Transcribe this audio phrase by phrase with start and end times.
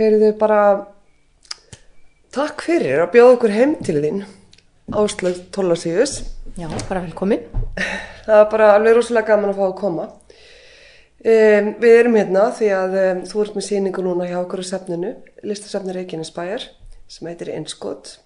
[0.00, 0.58] Heyrðu bara,
[2.32, 4.22] takk fyrir að bjóða okkur heim til þín,
[4.96, 6.14] Áslaug Tólasíus.
[6.56, 7.42] Já, bara velkomin.
[8.24, 10.08] Það er bara alveg rosalega gaman að fá að koma.
[11.20, 14.70] Um, við erum hérna því að um, þú ert með síningu núna hjá okkur á
[14.70, 15.12] sefninu,
[15.44, 16.68] listasefni Reykjanesbæjar,
[17.04, 18.16] sem heitir Einskott.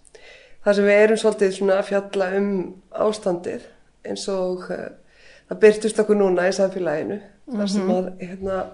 [0.62, 2.50] Það sem við erum svolítið svona að fjalla um
[3.02, 3.66] ástandið
[4.06, 4.92] eins og uh,
[5.50, 7.18] það byrtust okkur núna í samfélaginu.
[7.50, 8.66] Þar sem að hérna,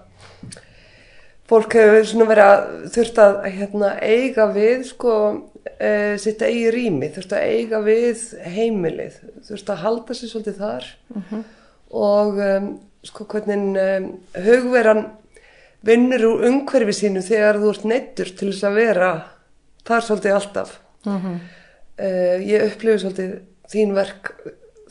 [1.51, 5.15] fólk hefur svona verið að þurft að hérna, eiga við sko,
[5.67, 8.23] uh, sitt eigi rými, þurft að eiga við
[8.55, 9.17] heimilið,
[9.49, 10.87] þurft að halda sér svolítið þar
[11.91, 12.69] og um,
[13.03, 14.07] sko hvernig um,
[14.45, 15.05] hugveran
[15.83, 19.11] vinnur úr umhverfi sínu þegar þú ert neittur til þess að vera
[19.87, 20.75] þar svolítið alltaf.
[21.99, 23.31] uh, ég upplifi svolítið
[23.71, 24.35] þín verk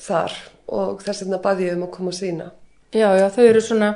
[0.00, 0.34] þar
[0.70, 2.50] og þess vegna baði ég um að koma sína.
[2.90, 3.90] Já, já, þau eru svona,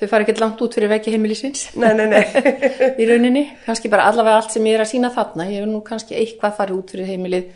[0.00, 2.22] þau fara ekkert langt út fyrir veggi heimilisins Nei, nei, nei.
[3.00, 3.44] í rauninni.
[3.66, 5.48] Kannski bara allavega allt sem ég er að sína þarna.
[5.50, 7.50] Ég hef nú kannski eitthvað farið út fyrir heimilið.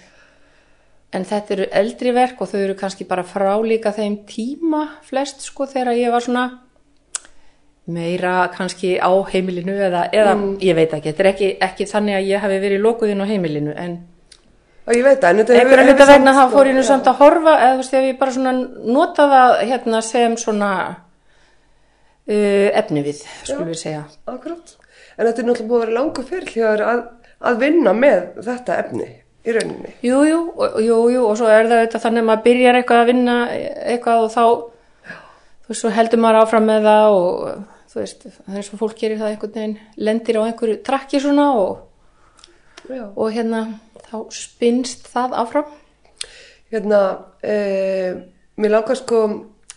[1.14, 5.68] En þetta eru eldri verk og þau eru kannski bara frálíka þeim tíma flest sko
[5.70, 6.48] þegar ég var svona
[7.84, 10.34] meira kannski á heimilinu eða, eða
[10.64, 13.74] ég veit ekki, þetta er ekki, ekki þannig að ég hafi verið lokuðinn á heimilinu
[13.76, 13.96] en
[14.84, 17.06] Og ég veit það, en þetta hefur vegna samt, þá sko, fór ég nú samt
[17.08, 18.52] að horfa eða þú veist ef ég bara svona
[18.96, 20.72] nota það hérna sem svona
[22.28, 24.04] uh, efni við, skulum við segja.
[24.30, 24.76] Akkurát.
[25.18, 27.02] En þetta er náttúrulega búið að vera langur fyrir hjá þér að,
[27.50, 29.08] að vinna með þetta efni
[29.44, 29.92] í rauninni.
[30.02, 33.02] Jú, jú, og- jú, jú, og svo er það auðvitað þannig að maður byrjar eitthvað
[33.02, 34.44] að vinna eitthvað og þá,
[35.64, 37.32] þú veist, svo heldur maður áfram með það og
[37.94, 39.76] þú veist, það er og fólk gerir það einhvern veginn,
[40.08, 41.84] lendir á einhverju trakki svona og,
[43.14, 43.60] og hérna,
[44.08, 45.68] þá spinnst það áfram.
[46.72, 47.00] Hérna,
[47.46, 48.16] eh,
[48.58, 49.20] mér langar sko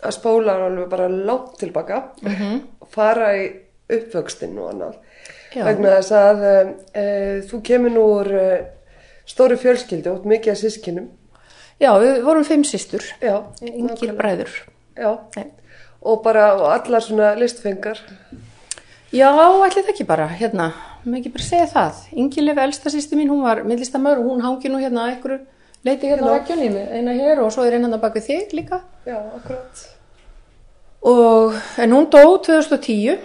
[0.03, 3.45] að spóla alveg bara langt tilbaka og fara í
[3.87, 4.97] uppvöxtinn og annað.
[5.55, 5.63] Já.
[5.65, 8.65] Vegna þess að eh, þú kemur nú úr eh,
[9.27, 11.07] stóri fjölskyldu og mikið af sískinum.
[11.81, 14.53] Já, við vorum fimm systur, Já, yngir bræður.
[16.01, 18.01] Og bara og allar svona listfengar.
[19.13, 19.29] Já,
[19.65, 20.71] ætli það ekki bara, hérna,
[21.05, 22.01] maður ekki bara segja það.
[22.23, 25.39] Ingilef, elsta sýsti mín, hún var myndlistamöður og hún hangi nú hérna að einhverju
[25.87, 28.53] leiti hérna á vekkjunni með eina hér og svo er einn hann að baka þig
[28.57, 28.81] líka.
[29.07, 29.87] Já, akkurát.
[31.07, 33.17] Og, en hún dó 2010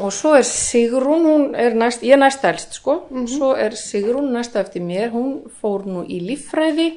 [0.00, 3.00] og svo er Sigrún, hún er næst, ég er næst elst sko,
[3.30, 6.88] svo er Sigrún næsta eftir mér, hún fór nú í líffræði,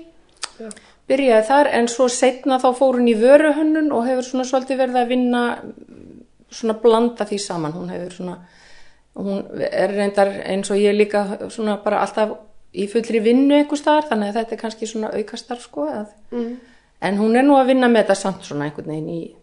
[0.60, 0.70] Já.
[1.08, 5.02] byrjaði þar en svo setna þá fór hún í vöruhönnun og hefur svona svolítið verið
[5.02, 5.44] að vinna,
[6.50, 8.38] svona blanda því saman, hún hefur svona,
[9.20, 12.38] hún er reyndar eins og ég líka svona bara alltaf
[12.76, 16.12] í fullri vinnu einhver staðar, þannig að þetta er kannski svona aukastarf sko, að,
[17.02, 19.36] en hún er nú að vinna með þetta samt svona einhvern veginn í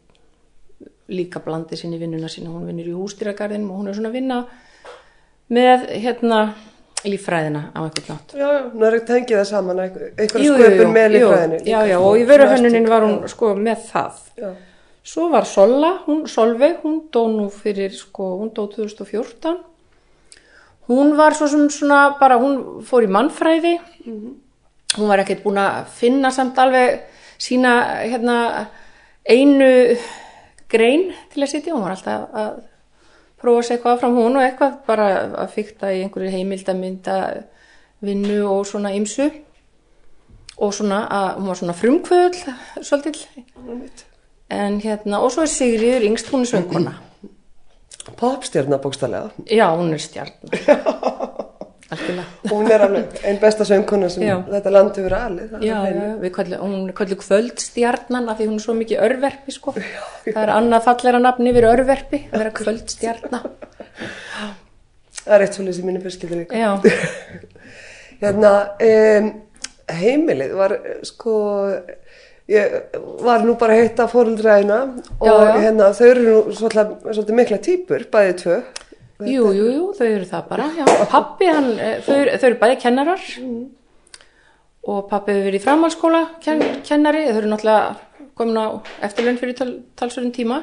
[1.08, 4.38] líka blandið sinni vinnuna sína, hún vinnur í hústýragarðinum og hún er svona að vinna
[5.54, 6.40] með hérna
[7.06, 8.32] líffræðina á einhvern nátt.
[8.34, 11.60] Já, já, nú er ekki tengið það saman, einhver- einhverja sköpun með lífræðinu.
[11.70, 14.24] Já, já, og í vöruhönnunin var hún sko með það.
[14.42, 14.50] Já,
[15.06, 19.52] Svo var Sola, hún, Solveig, hún dó nú fyrir, sko, hún dó 2014.
[20.86, 23.74] Hún var svo sem svona bara, hún fór í mannfræði,
[24.06, 27.00] hún var ekkert búin að finna samt alveg
[27.42, 27.72] sína,
[28.06, 28.36] hérna,
[29.26, 29.96] einu
[30.70, 32.60] grein til að sitja, hún var alltaf að
[33.40, 35.08] prófa að segja eitthvað áfram hún og eitthvað bara
[35.42, 37.16] að fykta í einhverju heimildamynda
[38.06, 39.28] vinnu og svona ymsu
[40.56, 43.26] og svona að hún var svona frumkvöðl svolítill.
[44.48, 46.94] En hérna og svo er Sigriður yngst hún er söngkona
[48.16, 49.30] popstjarnar bókstallega.
[49.50, 50.32] já hún er stjarn
[51.90, 54.36] algjörlega Hún er alveg einn besta söngkona sem Já.
[54.50, 55.52] þetta land hefur alið.
[55.54, 55.76] er Já,
[56.22, 59.74] við kallum, hún er kallum kvöldstjarnan af því hún er svo mikið örverpi sko.
[60.26, 63.42] það er annað fallera nafn yfir örverpi að vera kvöldstjarna
[65.26, 66.58] Það er eitt svolítið sem mínu fjölskyldur líka.
[68.22, 68.50] Hérna,
[68.86, 69.30] um,
[69.90, 71.32] heimilið var, eh, sko,
[72.48, 74.80] ég var nú bara að heita fóruldræðina
[75.20, 75.60] og Já, já.
[75.64, 78.58] hérna, þau eru nú svolítið, svolítið mikla típur, bæðið tvö.
[79.26, 80.84] jú, jú, jú, þau eru það bara já.
[81.10, 83.20] Pappi, hann, eh, þau, eru- þau eru bæði kennarar
[84.86, 87.96] og pappi hefur verið í framhalskóla ken, kennari, þau eru náttúrulega
[88.38, 88.66] komin á
[89.08, 90.60] eftirlaun fyrir tal, talsverðin tíma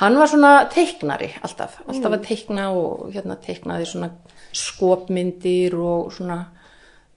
[0.00, 4.08] Hann var svona teiknari alltaf, alltaf að teikna og hérna teiknaði svona
[4.56, 6.38] skopmyndir og svona,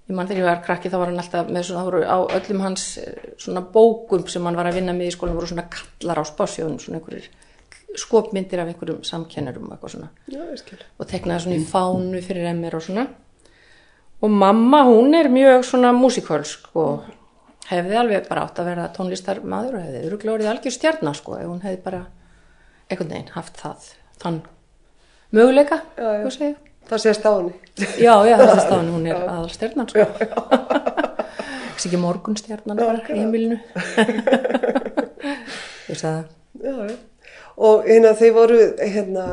[0.06, 2.18] ég mann þegar ég var krakki þá var hann alltaf með svona, það voru á
[2.38, 5.68] öllum hans eh, svona bókum sem hann var að vinna með í skólanum voru svona
[5.74, 7.30] kallar á spásjónum, svona einhverjir
[7.96, 10.80] skopmyndir af einhverjum samkennarum og eitthvað svona já, ég skil.
[11.00, 13.08] og teiknaði svona í fánu fyrir emmer og svona
[14.22, 17.08] og mamma hún er mjög svona músikölsk og
[17.70, 21.64] hefði alveg bara átt að vera tónlistarmadur og hefði orðið algjör stjarnar sko ef hún
[21.66, 22.04] hefði bara
[22.90, 23.90] einhvern veginn haft það
[24.22, 24.42] þann
[25.36, 26.56] möguleika þú segir.
[26.90, 27.54] Það sést á henni.
[27.98, 30.06] Já, já, þessi stafan, hún er aðal stjarnan, sko.
[31.76, 33.58] Þessi ekki morgun stjarnan bara í heimilinu.
[35.90, 36.24] Ég sagði það.
[36.66, 36.96] Já, já.
[37.56, 39.26] Og hérna þeir voru hérna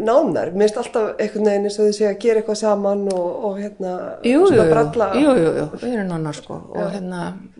[0.00, 3.58] nánar, minnst alltaf einhvern veginn eins og þau segja að gera eitthvað saman og, og
[3.60, 3.90] hérna
[4.24, 5.08] Jú, svona jú, bralla.
[5.20, 7.18] jú, jú, jú, við erum nannar sko og hérna,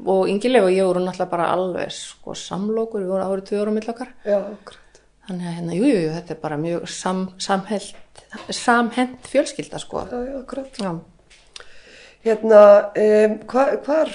[0.09, 3.75] og Ingileif og ég voru náttúrulega bara alveg sko samlokur, við vorum árið tvö ára
[3.77, 4.80] mill okkar, Já, akkurat.
[5.31, 10.05] Þannig að hérna, jú, jú, þetta er bara mjög sam, samhend fjölskylda sko.
[10.11, 10.67] Já, já.
[10.83, 10.93] Já,
[12.21, 12.61] Hérna,
[13.01, 14.11] um, hvar, hvar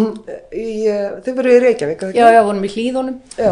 [0.56, 3.50] í, uh, þau voru í Reykjavík, já, já, vorum í hlýðunum Já,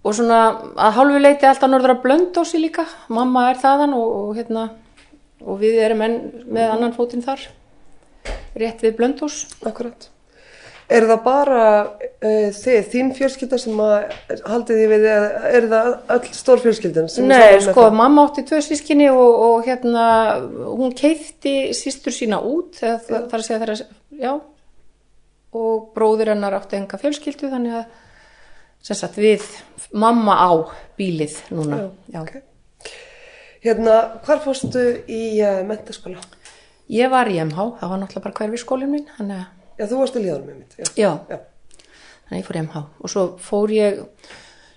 [0.00, 0.38] og svona
[0.80, 4.64] að hálfu leiti alltaf norður að blöndósi líka, mamma er þaðan og, og hérna,
[5.44, 6.16] og við erum enn
[6.48, 7.44] með annan fótinn þar,
[8.56, 9.42] rétt við blöndós.
[9.68, 10.08] akkurat.
[10.86, 14.12] Er það bara uh, þið, þín fjölskylda sem að
[14.46, 15.06] haldið því við,
[15.58, 17.08] er það öll stór fjölskyldan?
[17.10, 20.04] er Nei, sko, mamma átti tvö sískinni og, og hérna,
[20.78, 23.76] hún keifti sístur sína út, eða það þarf að segja þeirra,
[24.22, 24.32] já,
[25.58, 27.98] og bróðir hennar átti enga fjölskyldu, þannig að,
[28.86, 29.50] sem sagt, við,
[29.90, 30.50] mamma á
[31.00, 31.82] bílið núna,
[32.14, 32.22] já.
[32.22, 32.36] Ok.
[33.66, 36.22] Hérna, hvar fórstu í uh, mentaskóla?
[36.94, 39.46] Ég var í MH, það var náttúrulega bara hverfi skólinn minn, þannig að,
[39.76, 40.76] Já, þú varst í líðanum með mitt.
[40.80, 40.90] Já.
[40.96, 41.38] já, Já.
[42.26, 43.98] þannig ég fór í MH og svo fór ég,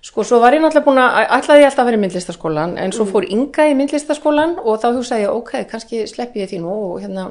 [0.05, 2.95] sko, svo var ég náttúrulega búin að, ætlaði ég alltaf að vera í myndlistaskólan, en
[2.95, 6.75] svo fór Inga í myndlistaskólan og þá hugsaði ég, ok, kannski sleppi ég því nú
[6.91, 7.29] og hérna,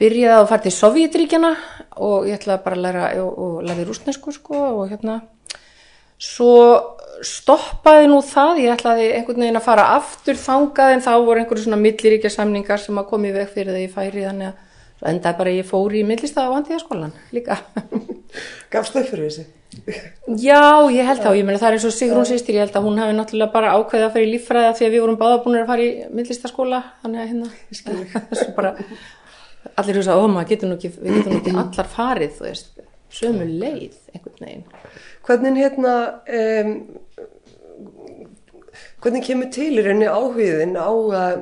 [0.00, 1.52] byrjaði að fara til Sovjetríkjana
[2.02, 5.20] og ég ætlaði bara að læra og, og læri rústnesku sko og hérna
[6.22, 6.56] svo
[7.22, 11.66] stoppaði nú það, ég ætlaði einhvern veginn að fara aftur þangað en þá voru einhverju
[11.66, 14.68] svona milliríkja samningar sem að komi veg fyrir það ég færi þannig að
[15.02, 17.58] svo endaði bara að ég fór í millista á vantíðaskólan líka.
[18.72, 19.44] Gafst þau fyrir þessi?
[20.38, 22.86] Já, ég held þá, ég meina það er eins og Sigrún sýstir, ég held að
[22.86, 25.58] hún hafi náttúrulega bara ákveðið að fara í líffræða því að við vorum báða búin
[25.58, 27.48] að fara í myndlistaskóla, þannig að hérna,
[28.30, 28.74] þessu bara,
[29.80, 32.84] allir hugsa, ó maður getur nú ekki, við getum nú ekki allar farið, þú veist,
[33.12, 34.66] sömu leið, einhvern veginn.
[35.26, 35.96] Hvernig hérna,
[36.38, 36.70] um,
[39.02, 41.32] hvernig kemur til í rauninni áhugðin á uh,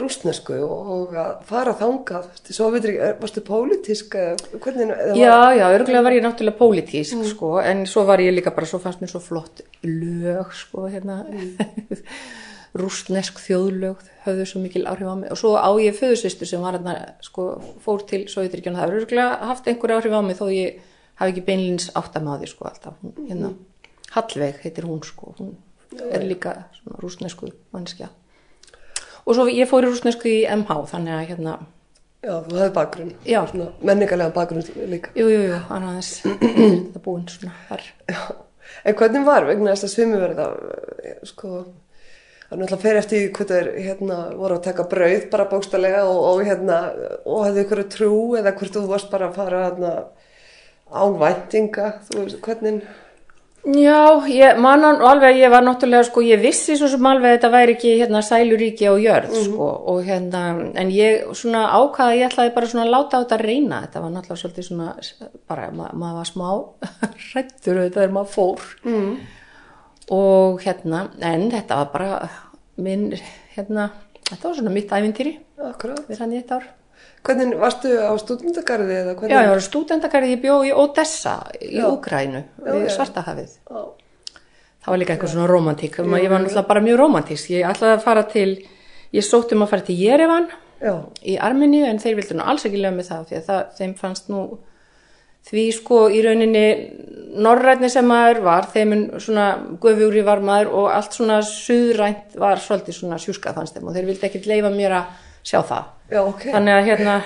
[0.00, 2.28] rústnesku og, að fara þangað?
[2.46, 4.16] Veitur ekki, varstu pólitísk
[4.62, 4.92] hvernig?
[5.18, 8.80] Já, já, örgulega var ég náttúrulega pólitísk, sko, en svo var ég líka bara, svo
[8.82, 11.22] fannst mér svo flott lög, sko, hérna,
[12.80, 15.32] rústnesk þjóðlög höfðu svo mikil áhrif á mig.
[15.34, 16.94] Og svo á ég föðusvistu sem var hérna,
[17.26, 17.48] sko,
[17.82, 20.78] fór til Sovjeturíkjana, það hefur örgulega haft einhver áhrif á mig þó ég
[21.20, 23.56] hafi ekki beinlins áttamáði, sko, alltaf, hérna,
[24.10, 25.54] Hallveig heitir hún, sko, hún
[26.10, 28.08] er líka svona rústnesku mannskja
[29.26, 31.58] og svo ég fór í rústnesku í MH, þannig að, hérna,
[32.20, 33.12] Já, þú hefði bakgrunn.
[33.24, 33.38] Já.
[33.48, 35.12] Svona menningarlega bakgrunn líka.
[35.16, 36.10] jú, jú, jú, hann aðeins,
[36.92, 37.86] þetta búinn svona þar.
[38.12, 38.18] Já.
[38.84, 40.48] En hvernig var vegna þess að svimuverða,
[41.30, 41.52] sko,
[42.44, 46.20] það er náttúrulega fer eftir hvað þeir hérna voru að taka brauð bara bókstallega og,
[46.28, 46.78] og hérna,
[47.24, 49.94] og hefði ykkur trú eða hvort þú varst bara að fara hérna
[50.90, 52.84] ánvæntinga, þú veist, hvernig,
[53.60, 57.50] Já, ég man hann alveg, ég var náttúrulega, sko, ég vissi svo sem alveg þetta
[57.52, 60.40] væri ekki, hérna, sæluríki á jörð, sko, og hérna,
[60.80, 64.14] en ég svona ákvaða, ég ætlaði bara svona að láta á þetta reyna, þetta var
[64.14, 64.88] náttúrulega svolítið svona,
[65.52, 66.48] bara, ma maður var smá
[67.28, 69.14] hrættur auðvitað er maður fór, mm.
[70.16, 72.32] og hérna, en þetta var bara
[72.80, 73.10] minn,
[73.58, 73.90] hérna,
[74.24, 75.36] þetta var svona mitt ævintýri,
[75.68, 76.64] akkurat, við sann í eitt ár.
[77.26, 79.34] Hvernig varstu á stúdendagarði eða hvernig?
[79.34, 81.86] Já, ég var stúdendakarið, ég bjó í Odessa í Já.
[81.90, 83.58] Úkrænu, við Svartahafið.
[83.70, 83.82] Já.
[84.80, 87.52] Það var líka eitthvað svona romantík, ég var náttúrulega bara mjög romantísk.
[87.52, 88.50] Ég ætlaði að fara til,
[89.12, 90.48] ég sótt um að fara til Jerevan
[90.80, 93.64] Já, í Armeníu en þeir vildu nú alls ekki lega með það því að það,
[93.76, 94.44] þeim fannst nú
[95.50, 96.64] því sko í rauninni
[97.40, 99.46] norrætni sem maður var, þeim en svona
[99.80, 104.08] guðfjúri var maður og allt svona suðrænt var svolítið svona sjúska fannst þeim og þeir
[104.08, 105.92] vildi ekkit leifa mér að sjá það.
[106.10, 107.16] Já, ok, Þannig að hérna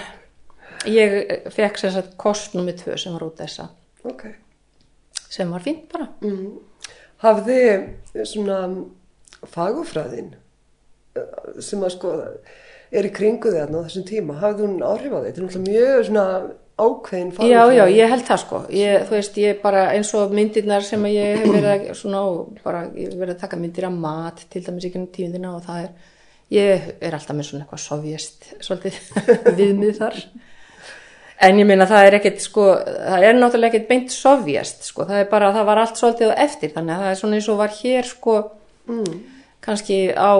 [0.90, 1.16] ég
[1.54, 3.68] fekk sem sagt kost nummið tvö sem var út þessa
[4.04, 4.26] ok.
[5.28, 6.08] sem var fínt bara.
[6.24, 6.58] Mm.
[7.24, 7.60] Hafði
[8.28, 8.58] svona
[9.54, 10.34] fagufræðin
[11.16, 12.12] eh, sem að sko
[12.94, 15.26] er í kringu þig þarna á þessum tíma, hafði hún áhrif á þig?
[15.30, 16.26] Þetta er náttúrulega mjög svona
[16.74, 17.76] ákveðin Já, fagufræði.
[17.78, 18.60] já, ég held það sko.
[18.74, 22.22] Ég, þú veist, ég bara eins og myndirnar sem ég hef verið að, svona,
[22.64, 26.10] bara, verið að taka myndir af mat, til dæmis ekki um tíundina og það er,
[26.54, 28.98] ég er alltaf með svona eitthvað sovjest, svolítið
[29.58, 30.18] viðmið þar.
[31.44, 35.24] En ég meina það er ekkert, sko, það er náttúrulega ekkert beint sovjest, sko, það
[35.24, 37.58] er bara, það var allt svolítið á eftir, þannig að það er svona eins og
[37.60, 38.36] var hér, sko,
[39.64, 40.32] kannski á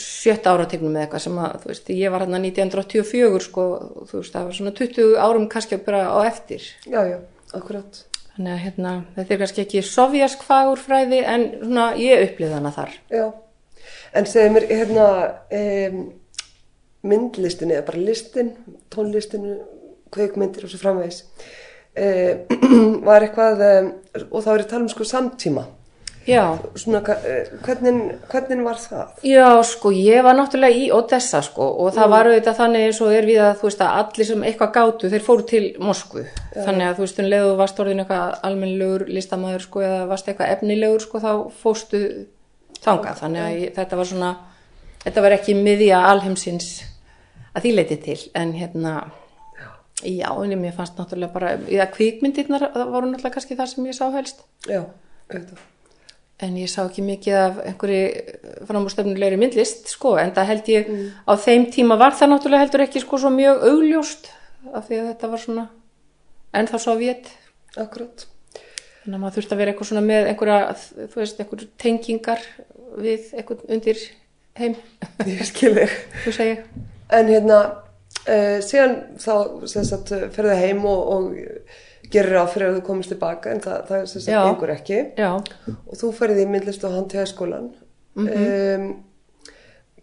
[0.00, 3.68] sjötta árategnum eða eitthvað sem að, þú veist, ég var hérna 1984, sko,
[4.10, 6.66] þú veist, það var svona 20 árum kannski bara á eftir.
[6.88, 7.18] Já, já,
[7.52, 8.02] akkurat.
[8.34, 12.96] Þannig að hérna, þetta er kannski ekki sovjask fagurfræði en svona ég upplifði hana þar.
[13.12, 13.26] Já,
[14.14, 15.06] en segðu mér, hérna,
[15.60, 16.00] um,
[17.04, 18.54] myndlistinni eða bara listin,
[18.94, 19.58] tónlistinu,
[20.14, 21.24] kveikmyndir og svo framvegis
[21.98, 22.44] eh,
[23.08, 23.88] var eitthvað, eh,
[24.30, 25.66] og þá er ég að tala um sko samtíma,
[26.24, 29.08] Já, svona, eh, hvernig, hvernig var það?
[29.28, 33.12] Já, sko, ég var náttúrulega í Odessa, sko, og það var auðvitað þannig eins og
[33.12, 36.24] er við að, þú veist, að allir sem eitthvað gátu, þeir fóru til Moskvu.
[36.54, 40.54] Þannig að, þú veist, um leiðu varst orðin eitthvað almennlegur listamæður, sko, eða varst eitthvað
[40.56, 41.30] efnilegur, sko, þá
[41.60, 42.02] fóstu
[42.84, 43.20] þangað.
[43.22, 44.30] Þannig að ég, þetta var svona,
[45.04, 46.70] þetta var ekki miðja alheimsins
[47.54, 48.94] að því leiti til, en hérna,
[50.02, 54.08] já, en mér fannst náttúrulega bara, já, kvikmyndirnar voru náttúrulega kannski það sem ég sá
[54.14, 54.80] helst Já,
[55.30, 55.62] auðvitað.
[56.42, 60.90] en ég sá ekki mikið af einhverju framúrstöfnulegri myndlist sko, en það held ég
[61.30, 64.28] á þeim tíma var það náttúrulega heldur ekki sko svo mjög augljóst
[64.74, 65.66] af því að þetta var svona
[66.58, 67.30] ennþá sovjet
[67.78, 68.26] Akkurat.
[69.04, 70.58] þannig að maður þurfti að vera eitthvað svona með einhverja,
[71.14, 72.42] þú veist, einhverju tengingar
[73.00, 74.02] við einhvern undir
[74.58, 74.76] heim,
[75.26, 75.48] Ég
[76.36, 76.60] segir.
[77.14, 77.58] En hérna,
[78.28, 79.34] uh, síðan þá
[79.66, 84.04] sagt, ferði heim og, og gerir á fyrir að þú komist tilbaka en það, það
[84.12, 84.38] sagt Já.
[84.46, 85.00] gengur ekki.
[85.18, 85.32] Já,
[85.74, 87.72] og þú ferði í myndlist og handtíðaskólan.
[88.14, 88.86] um,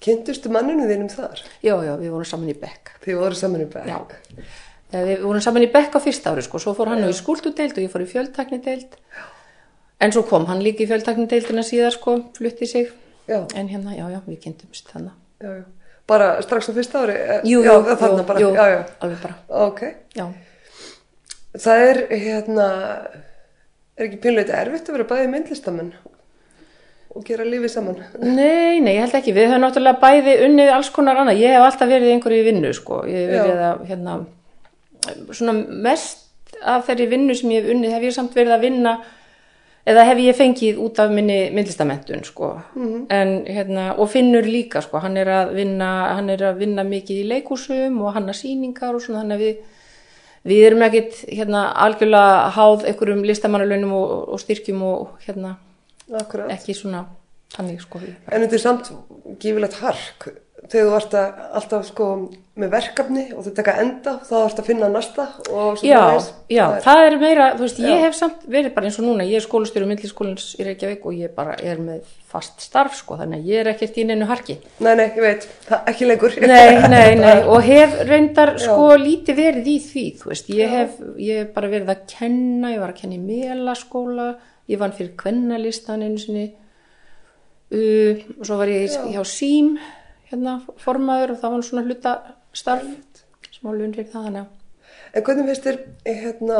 [0.01, 1.43] kynntustu manninu þínum þar?
[1.63, 3.87] já, já, við vorum saman í Bekk Þið voru saman í bekk.
[3.87, 4.45] Já,
[4.91, 7.15] Eh, við vorum saman í Bekk á fyrsta ári sko, svo fór hann nú í
[7.15, 8.97] skúltudeild og ég fór í fjöldtaknideild
[10.01, 12.89] en svo kom hann líka í fjöldtaknideildina síðar sko, flutti sig
[13.29, 15.63] Já, en hérna, já, já, við kynntumst þannig já, já.
[16.09, 17.13] Bara strax á fyrsta ári?
[17.15, 18.39] Eh, Jú, já, jú, þarna bara.
[18.41, 18.47] jú,
[18.99, 19.35] alveg bara,
[19.67, 19.81] Ok.
[20.17, 20.25] já.
[21.53, 22.65] Það er, hérna,
[23.99, 25.91] er ekki pínleiti erfitt að vera bæði myndlistamenn
[27.11, 27.97] og gera lífið saman?
[28.23, 31.65] Nei, nei, ég held ekki, við höfum náttúrulega bæði unnið alls konar annað, ég hef
[31.67, 34.13] alltaf verið einhverju vinnu, sko, ég hef verið að, hérna,
[35.35, 35.55] svona
[35.87, 38.93] mest af þeirri vinnu sem ég hef unnið, hef ég samt verið að vinna,
[39.87, 42.51] eða hef ég fengið út af minni myndlistamentun, sko,
[43.09, 47.23] en, hérna, og finnur líka, sko, hann er að vinna, hann er að vinna mikið
[47.23, 49.79] í leikúsum og hann að sýningar og svona, þannig að við,
[50.51, 55.55] við erum ekkit, hérna, algjörlega háð einhverjum listamannalaunum og, og styrkjum og, hérna,
[56.11, 56.51] Akkurat.
[56.53, 57.05] ekki svona,
[57.55, 58.93] þannig, sko, En þetta er samt
[59.41, 60.31] gífilegt hark
[60.69, 62.07] þegar þú ert að, alltaf sko
[62.61, 65.23] með verkefni og þú taka enda þá ert að finna næsta
[65.81, 66.01] Já,
[66.51, 68.01] já, Það er- það er meira, þú veist, ég Já.
[68.05, 71.33] hef samt verið bara eins og núna, ég er skólastjóri myndliskólans í Reykjavík og ég
[71.35, 74.57] bara er með fast starf, sko, þannig að ég er ekkert í neinu harki.
[74.79, 75.47] Nei, nei, ég veit,
[75.89, 76.35] ekki lengur.
[76.43, 80.93] Nei, nei, nei, og hef reyndar sko lítið verið í því, þú veist, ég hef,
[81.17, 84.29] ég hef bara verið að kenna, ég var að kenna í melaskóla,
[84.71, 86.45] ég vann fyrir kvennalistan einu sinni,
[87.71, 89.73] uh, og svo var ég hjá SÍM,
[90.31, 92.15] hérna, formaður og það var svona hluta
[92.55, 92.89] starf,
[93.51, 94.57] smá lun fyrir það, að
[95.11, 96.59] En hvernig finnst þér, hérna,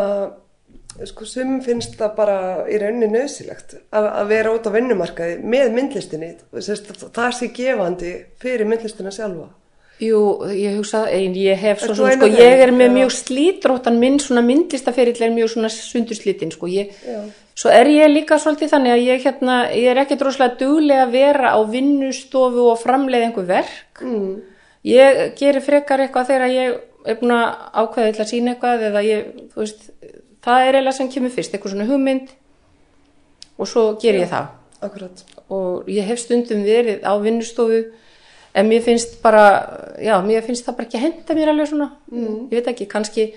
[1.08, 2.38] sko, sum finnst það bara
[2.68, 8.14] í rauninni nöðsilegt að, að vera út á vinnumarkaði með myndlistinni, Sest, það sé gefandi
[8.42, 9.48] fyrir myndlistina sjálfa.
[10.02, 12.94] Jú, ég hugsa, en ég hef svo svona, ein sko, ég er með Já.
[12.96, 17.20] mjög slítróttan minn, svona myndlistaferill er mjög svona sundurslítinn, sko, ég, Já.
[17.54, 21.12] svo er ég líka svolítið þannig að ég hérna, ég er ekki droslega duglega að
[21.14, 24.42] vera á vinnustofu og framleiða einhver verk, Mm.
[24.84, 29.04] ég gerir frekar eitthvað þegar ég er búin að ákveða til að sína eitthvað eða
[29.06, 29.90] ég, þú veist,
[30.42, 32.30] það er eiginlega sem kemur fyrst, eitthvað svona hugmynd
[33.60, 34.48] og svo ger ég það
[34.82, 35.24] Akkurat.
[35.50, 37.84] og ég hef stundum verið á vinnustofu
[38.54, 39.46] en mér finnst bara
[40.02, 41.90] já, mér finnst það bara ekki að henda mér alveg svona.
[42.12, 43.32] Ég veit ekki, kannski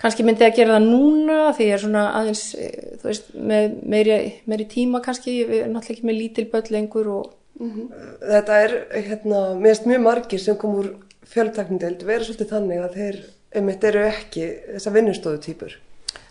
[0.00, 3.32] kannski myndi ég að gera það núna því ég er svona aðeins, eh, þú veist
[3.34, 5.38] með meiri, meiri tíma kannski.
[5.40, 10.02] Ég er náttúrulega ekki með lítil börn lengur og Þetta er, hérna, mér finnst mjög
[10.04, 10.90] margir sem kom úr
[11.26, 13.20] fjöldtaknindeld vera svolítið þannig að þeir
[13.56, 15.76] einmitt eru ekki þessar vinnustofu týpur.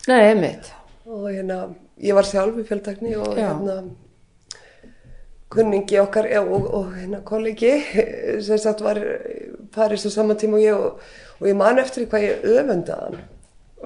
[0.06, 0.70] nei, einmitt.
[1.06, 3.80] Og hérna, ég var sjálf í fjöldtakni og hérna,
[5.56, 7.72] kunningi okkar já, og, og hérna kollegi
[8.44, 9.06] sem sagt var í
[9.74, 11.00] París á sama tíma og ég og,
[11.40, 13.18] og ég man eftir hvað ég öfunda hann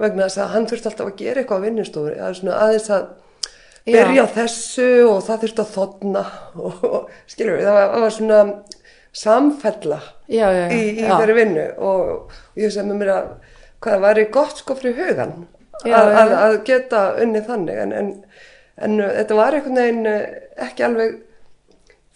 [0.01, 2.91] vegna þess að hann þurfti alltaf að gera eitthvað á vinnustofu, það er svona aðeins
[2.95, 3.07] að
[3.81, 3.95] Já.
[3.95, 6.25] byrja á þessu og það þurfti að þotna
[6.65, 8.41] og, og skilur við, það var, var svona
[9.11, 9.97] samfella
[10.27, 11.15] já, já, já, í, í já.
[11.17, 13.33] þeirri vinnu og, og ég sem með mér að
[13.81, 15.33] hvað það væri gott sko fyrir hugan
[15.81, 16.37] Já, að, já, að, já.
[16.45, 18.09] að geta unnið þannig en, en,
[18.85, 20.19] en uh, þetta var einhvern veginn uh,
[20.67, 21.15] ekki alveg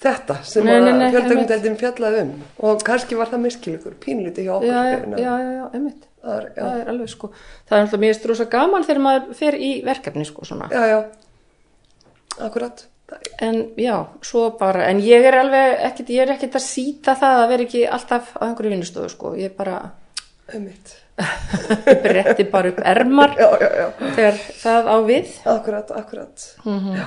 [0.05, 2.33] þetta sem Nei, nei, að nei, fjöldakundeldin fjallaði um.
[2.69, 6.07] Og kannski var það miskilikur, pínlítið hjá okkur já, já, já, já, einmitt.
[6.25, 6.61] Það er- já.
[6.63, 7.29] það er alveg sko.
[7.69, 10.69] Það er alltaf mér strósa gaman þegar maður fer í verkefni sko svona.
[10.73, 10.99] Já, já,
[12.41, 12.85] akkurat.
[13.45, 17.41] En já, svo bara, en ég er alveg ekkit, ég er ekkit að síta það
[17.43, 19.33] að vera ekki alltaf á einhverju vinnustofu, sko.
[19.37, 19.75] Ég bara
[20.49, 20.95] einmitt,
[22.05, 23.85] bretti bara upp ermar já, já,
[24.17, 25.29] þegar það á við.
[25.53, 26.47] akkurat, akkurat.
[26.65, 27.05] Já.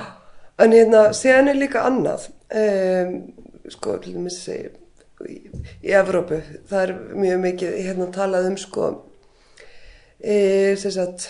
[0.59, 3.13] En hérna, séðan er líka annað um,
[3.71, 4.59] sko, til dæmis í,
[5.85, 6.41] í Evrópu.
[6.69, 8.89] Það er mjög mikið hérna talað um sko
[10.19, 11.29] e, sagt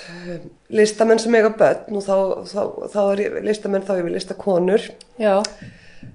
[0.74, 2.16] listamenn sem eiga börn og þá,
[2.50, 4.90] þá, þá er listamenn þá yfir listakonur.
[5.22, 5.36] Já,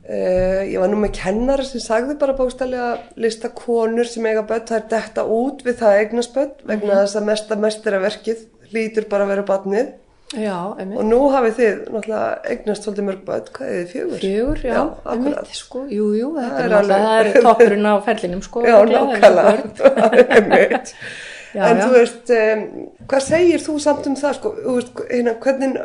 [0.05, 2.89] Uh, ég var nú með kennara sem sagði bara bókstælega
[3.21, 7.27] listakonur sem eiga börn, það er detta út við það eignast börn vegna þess að
[7.29, 9.91] mesta mestara verkið hlýtur bara að vera barnið
[10.33, 10.99] já, einmitt.
[10.99, 14.19] og nú hafið þið náttúrulega eignast svolítið mörg börn, hvað er þið fjögur?
[14.25, 15.13] Fjögur, já, akkurat.
[15.15, 18.65] einmitt, sko, jú, jú, þetta Það er er náttúrulega, það er toppurinn á ferlinum, sko.
[18.65, 19.63] Já, örugglega, þessi börn.
[19.85, 20.95] nákvæmlega, einmitt.
[21.55, 21.85] Já, en já.
[21.87, 22.63] þú veist, um,
[23.13, 25.77] hvað segir þú samt um það, sko, þú veist, hérna, hvernig,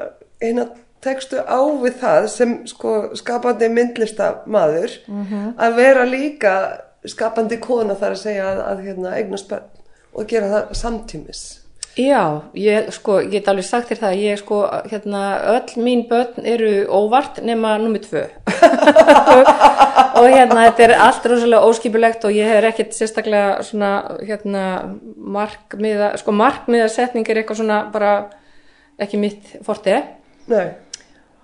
[0.41, 0.67] hérna,
[1.05, 5.53] tekstu á við það sem, sko, skapandi myndlistamaður Mhm.
[5.57, 6.53] að vera líka
[7.07, 9.63] skapandi kona þar að segja að, að hérna, eignast börn
[10.13, 11.58] og gera það samtímis.
[11.99, 12.23] Já,
[12.55, 15.23] ég sko, ég get alveg sagt þér það, ég sko, hérna,
[15.57, 18.25] öll mín börn eru óvart nema nummið tvö.
[20.19, 24.65] og hérna, þetta er allt rosalega óskipulegt og ég hef ekkert sérstaklega svona, hérna,
[25.19, 28.13] markmiða, sko, markmiðasetning er eitthvað svona bara
[28.99, 29.99] ekki mitt fortið
[30.49, 30.69] Nei,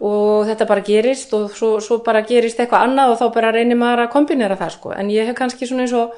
[0.04, 3.80] og þetta bara gerist og svo, svo bara gerist eitthvað annað og þá bara reynir
[3.80, 4.92] maður að kombinera það sko.
[4.96, 6.16] En ég hef kannski svona eins og,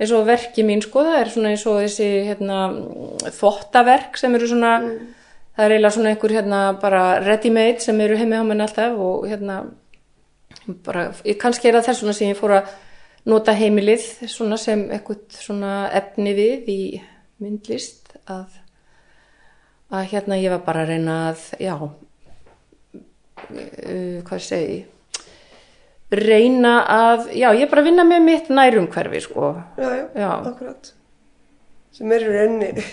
[0.00, 2.60] eins og verki mín sko það er svona eins og þessi hérna,
[3.36, 4.72] þvottaverk sem eru svona
[5.52, 8.96] það er eiginlega svona einhver hérna bara ready made sem eru heimi á menn alltaf
[8.96, 9.56] og hérna
[10.84, 12.72] bara, kannski er það þess svona sem ég fór að
[13.28, 16.80] nota heimilið svona sem eitthvað svona efni við í
[17.42, 18.58] myndlist að
[19.92, 21.92] að hérna ég var bara að reyna að já uh,
[24.24, 24.86] hvað segi ég?
[26.18, 29.52] Reyna að já, ég er bara að vinna með mitt nærumhverfi sko.
[29.78, 30.30] já, já, Já.
[30.52, 30.92] akkurat.
[31.92, 32.84] Sem er í rauninni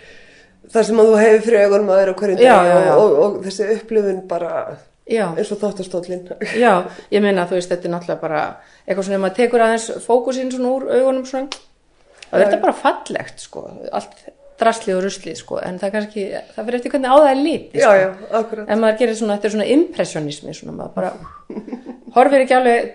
[0.72, 2.54] það sem að þú hefur fyrir augunum að vera hverjum já.
[2.60, 4.50] Og, og, og þessi upplifun bara
[5.10, 6.24] já, eins og þáttastóllin.
[6.64, 6.72] já,
[7.10, 8.42] ég meina þú veist, þetta er náttúrulega bara
[8.86, 11.48] eitthvað svona, ef maður tekur aðeins fókusinn svona úr augunum svona,
[12.30, 14.20] er þetta bara fallegt sko, allt
[14.60, 17.80] drasli og rusli sko, en það kannski, það fyrir eftir hvernig á það er liti
[17.80, 17.98] Já, sko.
[18.00, 18.08] já,
[18.40, 18.68] akkurat.
[18.68, 21.12] en maður gerir svona, þetta er svona impressionismi svona, maður bara
[22.16, 22.90] horfir ekki alveg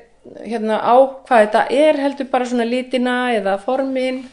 [0.45, 0.95] hérna á
[1.27, 4.23] hvað þetta er heldur bara svona litina eða formin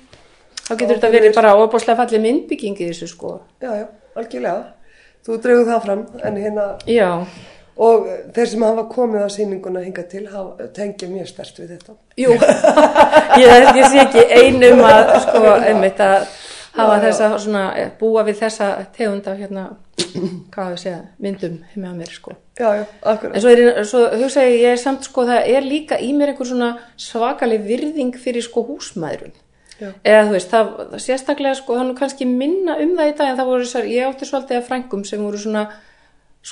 [0.63, 4.63] þá getur þetta verið bara óbúslega fallið myndbygging í þessu sko Já, já, algjörlega.
[5.23, 7.11] Þú dregur það fram, en hérna, já,
[7.79, 10.25] og þeir sem hafa komið á sýninguna hinga til
[10.75, 11.95] tengja mjög stert við þetta.
[12.19, 12.35] jú
[13.43, 16.27] ég, ég sé ekki einum að sko, einmitt að
[16.77, 19.69] hafa þessa svona, eh, búa við þessa tegund af hérna,
[20.53, 23.37] hvað við segja myndum með mér sko Já, já, akkurat.
[23.37, 26.35] En svo, er, svo hugsa ég, ég er samt sko, það er líka í mér
[26.35, 29.33] einhver svona svakaleg virðing fyrir sko húsmaðurinn.
[29.81, 29.89] Já.
[30.05, 33.41] Eða þú veist, það, það sérstaklega sko, nú kannski minna um það í dag en
[33.41, 35.65] það voru þessar, ég átti svolítið að frængum sem voru svona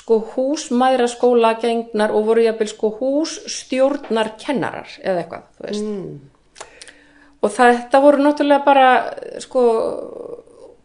[0.01, 5.89] sko húsmaðra skóla gengnar og voru jafnvel sko hússtjórnar kennarar eða eitthvað, þú veist.
[7.41, 8.87] Og þetta voru náttúrulega bara
[9.41, 9.63] sko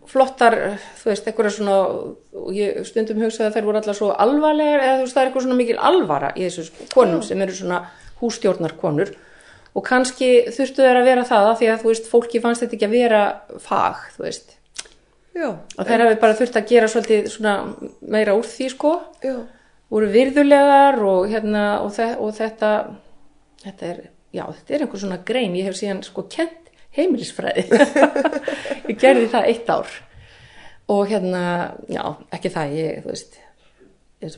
[0.06, 0.56] flottar,
[1.00, 4.98] þú veist, eitthvað svona og ég stundum hugsaði að þær voru allar svo alvarlegar eða
[4.98, 7.80] þú veist, það er eitthvað svona mikil alvara í þessu sko, konum sem eru svona
[8.20, 9.12] hússtjórnarkonur.
[9.76, 12.78] Og kannski þurftu þeir að vera það af því að þú veist, fólki fannst þetta
[12.78, 13.22] ekki að vera
[13.60, 14.56] fag, þú veist.
[15.36, 17.56] Já, og þær hafi bara þurft að gera svolítið svona
[18.00, 18.94] meira úr því sko.
[19.26, 19.36] Já,
[19.92, 22.70] voru virðulegar og hérna og, þe og þetta
[23.62, 24.00] þetta er,
[24.36, 27.66] já, þetta er einhver svona grein ég hef síðan sko kent heimilisfræði
[28.90, 29.96] ég gerði það eitt ár.
[30.92, 31.42] Og hérna
[31.90, 32.02] já,
[32.36, 33.40] ekki það, ég, þú veist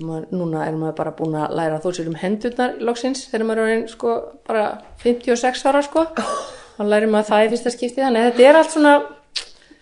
[0.02, 3.72] maður, núna er maður bara búin að læra þó sér um hendurnar loksins þegar maður
[3.74, 4.14] er sko
[4.48, 4.64] bara
[5.04, 6.06] 56 ára sko.
[6.78, 8.94] Þá lærir maður það í fyrsta skipti þannig að þetta er allt svona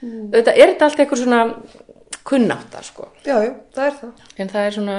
[0.03, 1.41] er þetta allt eitthvað svona
[2.27, 3.09] kunnáttar sko.
[3.27, 4.25] Já, já, það er það.
[4.43, 4.97] en það er svona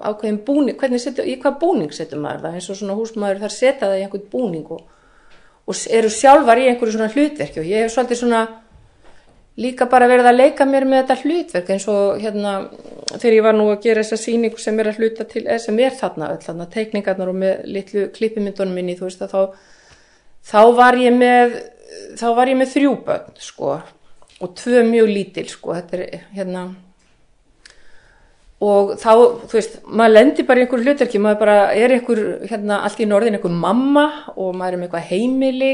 [0.00, 2.58] ákveðin búning hvernig setja, í hvað búning setjum maður það?
[2.58, 4.82] Eins og svona húsmaður þar setja það í einhvern búning og,
[5.70, 8.42] og eru sjálfar í einhverju svona hlutverki og ég hef svolítið svona
[9.60, 12.54] líka bara verið að leika mér með þetta hlutverk eins og hérna
[13.12, 15.78] þegar ég var nú að gera þessa sýningu sem er að hluta til eða sem
[15.78, 19.42] er þarna öll þarna teikningarnar og með litlu klippimyndunum minni þú veist að þá
[20.50, 21.54] þá var ég með
[22.18, 23.76] þá var ég með þrjú börn sko
[24.42, 26.64] og tvö mjög lítil sko þetta er hérna.
[28.64, 29.10] Og þá,
[29.50, 33.08] þú veist, maður lendir bara í einhver hlutverki, maður bara er einhver hérna allt í
[33.10, 35.72] norðin einhver mamma og maður er með eitthvað heimili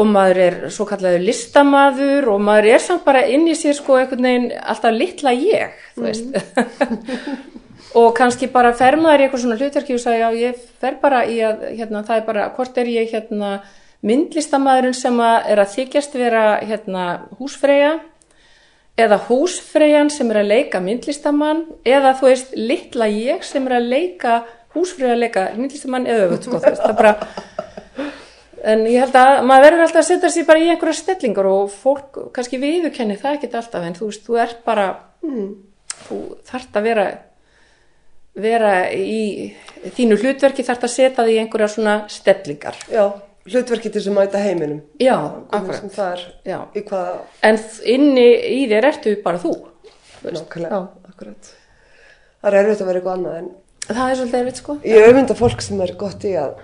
[0.00, 3.98] og maður er svo kallaður listamaður og maður er samt bara inn í sér sko
[3.98, 6.30] einhvern veginn alltaf litla ég, þú veist.
[7.98, 11.24] Og kannski bara fer maður í eitthvað svona hlutverki og sagði já ég fer bara
[11.26, 13.48] í að hérna það er bara hvort er ég hérna
[14.06, 17.04] myndlistamæðurinn sem að er að þykjast vera hérna
[17.40, 17.98] húsfreyja
[19.00, 23.90] eða húsfreyjan sem er að leika myndlistamann eða þú veist litla ég sem er að
[23.94, 24.40] leika
[24.74, 27.14] húsfreyja að leika myndlistamann eða öfut sko þú veist það bara
[28.72, 31.72] en ég held að maður verður alltaf að setja sér bara í einhverja stellingar og
[31.72, 34.86] fólk kannski viðurkenni það ekki alltaf en þú veist, þú ert bara
[36.06, 37.08] þú þarft að vera
[38.40, 39.50] vera í
[39.96, 43.04] þínu hlutverki þarft að setja því í einhverja svona stellingar Já,
[43.52, 44.82] hlutverki til að mæta heiminum.
[45.00, 45.16] já,
[45.50, 46.58] akkurat það er, já.
[46.90, 47.14] hvaða,
[47.48, 47.60] en
[47.94, 49.54] inni í þér ertu bara þú
[50.24, 51.54] nákvæmlega, akkurat.
[52.40, 53.48] Það er erfitt að vera eitthvað annað en
[53.90, 56.60] það er svolítið erfitt sko ég öfunda fólk sem er gott í að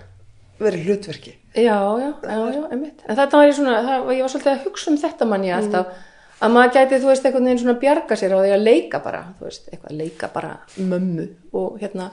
[0.61, 1.37] vera hlutverki.
[1.57, 3.03] Já, já, já, já, einmitt.
[3.09, 5.93] En þetta var ég svona, það, ég var svolítið að hugsa um þetta manni alltaf,
[6.37, 9.23] að maður gæti, þú veist, einhvern veginn svona bjarga sér á því að leika bara,
[9.39, 12.11] þú veist, eitthvað leika bara mömmu og hérna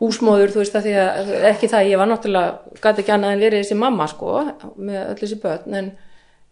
[0.00, 3.44] húsmóður, þú veist, að því að ekki það, ég var náttúrulega, gæti ekki annað en
[3.44, 4.32] verið þessi mamma, sko,
[4.76, 5.90] með öll þessi börn, en,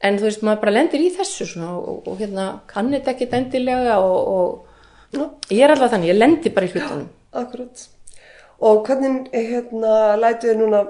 [0.08, 3.14] en þú veist, maður bara lendir í þessu svona og, og, og hérna, kann þetta
[3.14, 7.08] ekkit endilega og, og ég er alltaf þannig, ég lendi bara í hlutunum.
[7.42, 7.88] Akkurat.
[8.62, 10.84] Og hvernig, hérna, lætuðu núna,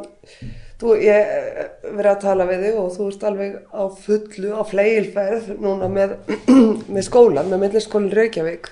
[0.82, 4.62] þú, ég eh, verið að tala við þig og þú ert alveg á fullu, á
[4.68, 6.14] fleilferð núna með,
[6.94, 8.68] með skólan, með milliskólinn Reykjavík.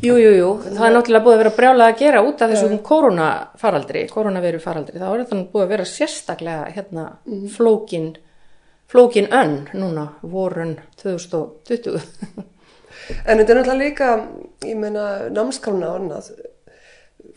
[0.00, 2.78] Jú, jú, jú, það er náttúrulega búið að vera brjálað að gera út af þessum
[2.86, 7.04] koronafaraldri, koronaviru faraldri, þá er þetta búið að vera sérstaklega hérna
[7.52, 8.06] flókin,
[8.88, 12.00] flókin önn núna, vorun 2020.
[13.26, 14.08] En þetta er náttúrulega líka,
[14.64, 16.28] ég meina, námskrafna og annað.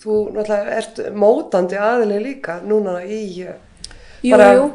[0.04, 3.20] Þú náttúrulega ert mótandi aðileg líka núna í
[4.32, 4.68] bara jú,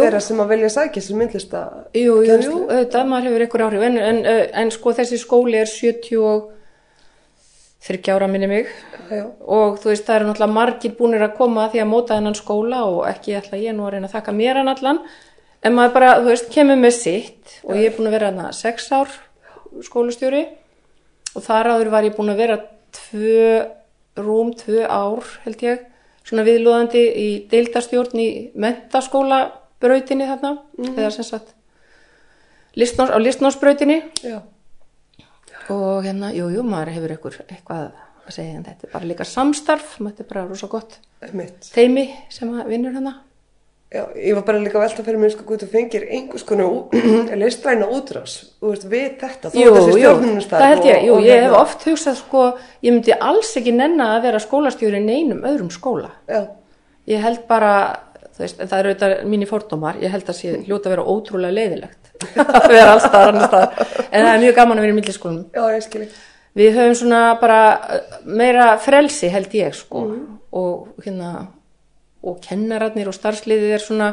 [0.00, 1.62] þeirra sem að vilja sækja sem myndlista
[1.96, 4.20] jú, jú, jú, auðvitað, maður hefur ykkur áhrif, en, en,
[4.62, 6.50] en, sko þessi skóli er 70 og
[7.84, 8.68] 30 ára minni mig.
[9.12, 12.16] Já, og þú veist það eru náttúrulega margir búinir að koma að því að móta
[12.16, 15.00] þennan skóla og ekki ætla ég nú að reyna að þakka mér hann allan.
[15.64, 18.52] En maður bara, þú veist, kemur með sitt og ég er búin að vera hana
[18.56, 19.12] sex ár
[19.84, 20.46] skólastjóri.
[21.34, 22.58] Og þar áður var ég búin að vera
[22.94, 23.44] tvö,
[24.22, 25.84] rúm tvö ár held ég,
[26.24, 28.28] svona viðlóðandi í deildastjórn í
[28.60, 29.42] mentaskóla
[29.82, 30.56] brautinni þarna,
[30.94, 31.52] eða sem sagt
[32.78, 34.40] listnás, á listnásbrautinni já,
[35.68, 37.90] og hérna, jú, jú, maður hefur ykkur eitthvað
[38.24, 40.98] að segja en þetta er bara líka samstarf, þetta er bara rosa gott
[41.74, 43.18] teimi sem vinnur hana
[43.94, 46.72] Já, ég var bara líka velta fyrir mér sko hvað þú fengir einhvers konar
[47.44, 48.32] listræna útrás,
[48.64, 51.30] veist, við þetta, þú ert þessi jú, stjórnunumstarf það held ég, og- jú, og ég
[51.38, 52.42] hérna- hef oft hugsað sko,
[52.82, 56.10] ég myndi alls ekki nenna að vera skólastjóri í neinum öðrum skóla.
[56.26, 56.40] Já,
[57.14, 57.72] ég held bara,
[58.40, 62.14] veist, það eru auðvitað mínir fordómar, ég held að sé hljóta að vera ótrúlega leiðilegt
[62.42, 65.44] að vera alls staðar annars staðar, en það er mjög gaman að vera í milliskólum.
[66.54, 70.04] Við höfum svona bara uh, meira frelsi held ég sko.
[70.54, 71.48] Og hérna
[72.24, 74.08] og kennararnir og starfsliðið er svona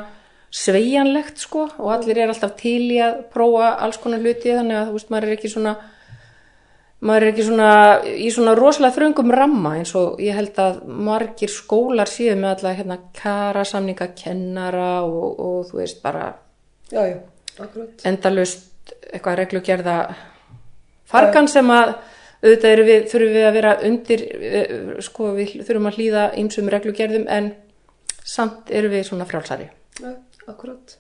[0.51, 4.89] sveigjanlegt sko og allir er alltaf til í að prófa alls konar hluti þannig að
[4.89, 5.75] þú veist maður er ekki svona
[7.01, 7.69] maður er ekki svona
[8.05, 12.75] í svona rosalega þröngum ramma eins og ég held að margir skólar séu með alla
[12.77, 16.33] hérna kara samninga kennara og, og þú veist bara
[16.91, 17.17] Já, já,
[17.57, 18.03] akkurat.
[18.03, 18.67] endalust
[19.13, 19.97] eitthvað reglugerða
[21.07, 21.95] fargan sem að
[22.41, 24.71] auðvitað við, þurfum við að vera undir eh,
[25.05, 27.51] sko við þurfum að hlýða ýmsum reglugerðum en
[28.31, 29.67] samt eru við svona frjálsari
[30.01, 30.11] Já,
[30.47, 30.95] akkurat.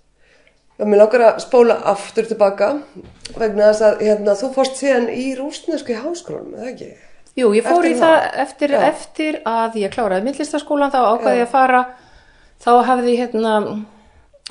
[0.77, 2.71] Já, mér langar að spóla aftur tilbaka
[3.37, 6.89] vegna þess að hérna, þú fórst síðan í rúsnesku háskólanum, eða ekki?
[7.39, 8.15] Jú, ég fór Eftir í það?
[8.15, 8.81] það eftir, Já.
[8.91, 11.81] eftir að ég kláraði myndlistaskólan þá ákvaði ég að fara
[12.65, 13.53] þá hafði hérna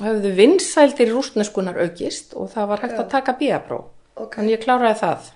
[0.01, 3.77] hafði vinsældir rústneskunar aukist og það var hægt að taka bíapró
[4.15, 4.39] Ok.
[4.39, 5.29] þannig ég kláraði það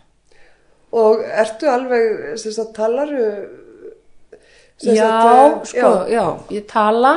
[0.95, 3.23] Og ertu alveg, sem sagt, talaru?
[4.81, 6.25] Sem já, sagt, eh, sko, já.
[6.51, 7.13] ég tala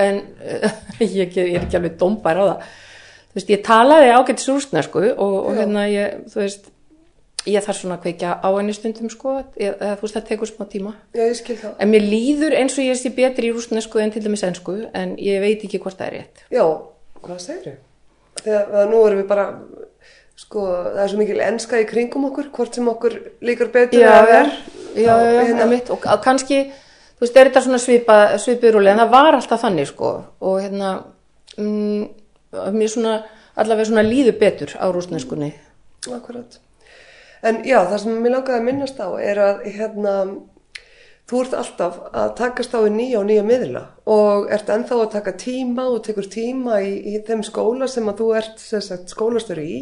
[0.00, 0.22] en
[1.00, 2.62] ég, ég er ekki alveg dómbær á það
[3.34, 5.58] þú veist, ég talaði ágættis rústnesku og, og Já.
[5.60, 6.70] hérna ég, þú veist
[7.44, 10.64] ég þarf svona að kveikja á henni stundum sko, eða þú veist, það tekur smá
[10.72, 11.74] tíma Já, ég skil það.
[11.84, 15.16] en mér líður eins og ég sé betri í rústnesku en til dæmis ensku, en
[15.20, 16.64] ég veit ekki hvort það er rétt Já,
[17.20, 17.76] hvað segir
[18.44, 19.44] Þegar að nú erum við bara,
[20.40, 20.62] sko,
[20.94, 23.14] það er svo mikil enska í kringum okkur, hvort sem okkur
[23.46, 24.50] líkar betur já, já, verr.
[24.94, 25.92] já, já, já, hérna, einmitt.
[25.94, 26.58] og, og kannski,
[27.14, 30.58] þú veist, er þetta svona svipa, svipið rúli, en það var alltaf þannig, sko, og
[30.62, 30.90] hérna,
[31.56, 32.04] mm,
[32.74, 33.14] mér svona,
[33.54, 35.52] allavega svona líður betur á rústneskunni.
[36.12, 36.58] Akkurat.
[37.44, 40.14] En já, það sem mér langaði að minnast á er að hérna,
[41.30, 45.12] þú ert alltaf að takast á í nýja og nýja miðla og ert ennþá að
[45.14, 49.64] taka tíma og tekur tíma í, í þeim skóla sem að þú ert sagt, skólastöru
[49.64, 49.80] í.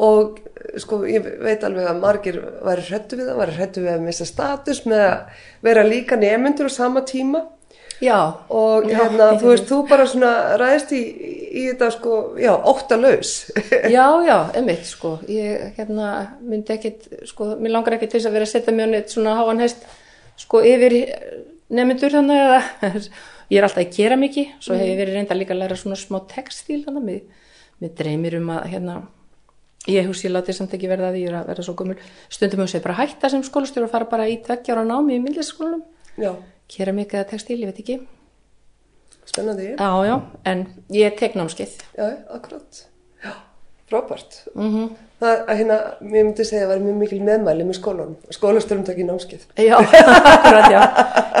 [0.00, 0.38] Og
[0.78, 4.26] sko ég veit alveg að margir væri hrættu við það, væri hrættu við að missa
[4.28, 7.42] status með að vera líka nefnendur á sama tíma.
[8.00, 8.96] Já, og Já.
[8.96, 11.00] hérna, þú veist, þú bara svona ræðist í,
[11.52, 13.32] í þetta sko, já, óttalaus.
[13.96, 16.06] já, já, einmitt, sko, ég, hérna,
[16.40, 19.36] myndi ekkit, sko, mér langar ekkit til þess að vera að setja mjög neitt svona
[19.36, 19.84] háan hest,
[20.40, 20.96] sko, yfir
[21.70, 22.60] nefndur þannig eða
[23.52, 26.20] ég er alltaf í keramiki svo hef ég verið reynda líka að læra svona smá
[26.30, 27.48] textíl þannig að mér,
[27.82, 28.96] mér dreymir um að hérna,
[29.90, 31.98] ég hugsi ég láti samt ekki verða að ég er að verða svo gömul.
[32.32, 35.84] Stundum hugsi ég bara hætta sem skólastjóri og fara bara í tveggjára námi í myndlistaskólanum
[36.20, 36.34] Já,
[36.70, 38.00] keramik eða textíl, ég veit ekki.
[39.30, 39.76] Spennandi.
[39.78, 40.16] já, já,
[40.50, 41.76] en ég tek námskeið.
[41.94, 42.82] Já, akkurat.
[43.22, 43.32] Já,
[43.88, 44.42] frábært.
[44.54, 48.14] mm Það að hérna, mér myndi segja að það var mjög mikil meðmæli með skólanum.
[48.32, 49.42] Skólastörum takk í námskið.
[49.60, 49.74] já,
[50.34, 50.80] akkurat, já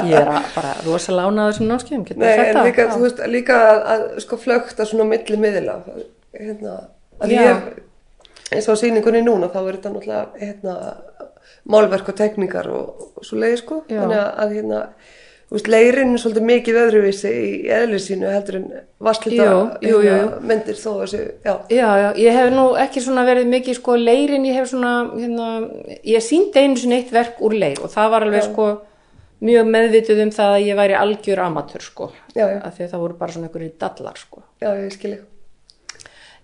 [0.04, 2.90] ég er bara rosa lána þessum námskeiðum getur Nei, maður sagt en líka, Já.
[2.94, 5.76] þú veist, líka að, að sko flögt að svona milli miðla.
[6.36, 6.74] Hérna,
[7.20, 7.40] að Já.
[7.46, 7.70] ég,
[8.52, 10.76] eins og á sýningunni núna, þá er þetta náttúrulega, hérna,
[11.70, 13.80] málverk og tekníkar og, og svo leiði, sko.
[13.88, 14.02] Já.
[14.02, 14.82] Þannig að, hérna,
[15.50, 18.66] leirinn er svolítið mikið öðruvísi í eðli sínu heldur en
[19.02, 19.46] vastlita
[20.46, 21.54] myndir þó þessu, já.
[21.74, 25.48] Já, já, ég hef nú ekki svona verið mikið sko leirin, ég hef svona, hérna,
[26.06, 28.68] ég síndi einu sinni eitt verk úr leir og það var alveg sko
[29.40, 32.60] mjög meðvituð um það að ég væri algjör amatör sko, Já, já.
[32.62, 34.42] af því að það voru bara svona einhverju dallar sko.
[34.60, 35.20] Já, ég skilji.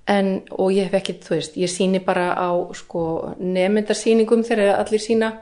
[0.07, 5.03] En, og ég hef ekki, þú veist, ég síni bara á sko nefndarsýningum þegar allir
[5.03, 5.33] sína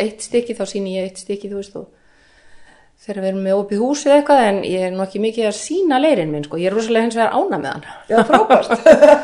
[0.00, 1.90] eitt stykki, þá síni ég eitt stykki, þú veist, og
[3.04, 5.58] þegar við erum með opið hús eða eitthvað, en ég er nú ekki mikið að
[5.58, 7.84] sína leirin minn, sko, ég er rosalega hins vegar ána með hann.
[8.08, 8.72] Já, frábært.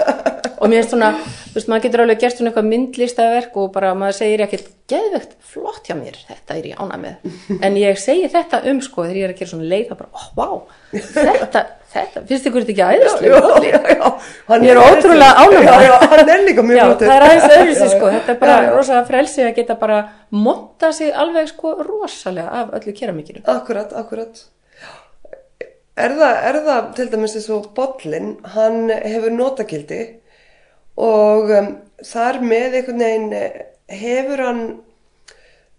[0.61, 3.93] og mér finnst svona, þú veist, maður getur alveg gert svona eitthvað myndlistaverk og bara
[3.97, 8.29] maður segir ekkert geðvegt flott hjá mér, þetta er ég ána með en ég segi
[8.33, 10.49] þetta um sko þegar ég er að gera svona leið, það bara, ó, vá
[11.17, 11.65] þetta,
[11.95, 13.31] þetta, finnst ykkur þetta ekki
[13.99, 14.11] já.
[14.51, 15.47] Hann er ótrúlega
[15.87, 17.11] já, hann er líka mjög flottur.
[17.11, 17.89] það er aðeins já.
[17.95, 19.99] sko, þetta er bara rosalega frelsi að geta bara
[20.31, 23.45] monta sig alveg sko rosalega af öllu keramikinu.
[23.51, 24.45] Akkurat, akkurat.
[26.01, 30.01] Er það, er það til dæmis eins og bollin, hann hefur notagildi
[31.01, 31.75] og um,
[32.07, 33.59] þar með einhvern veginn eh,
[34.01, 34.63] hefur hann,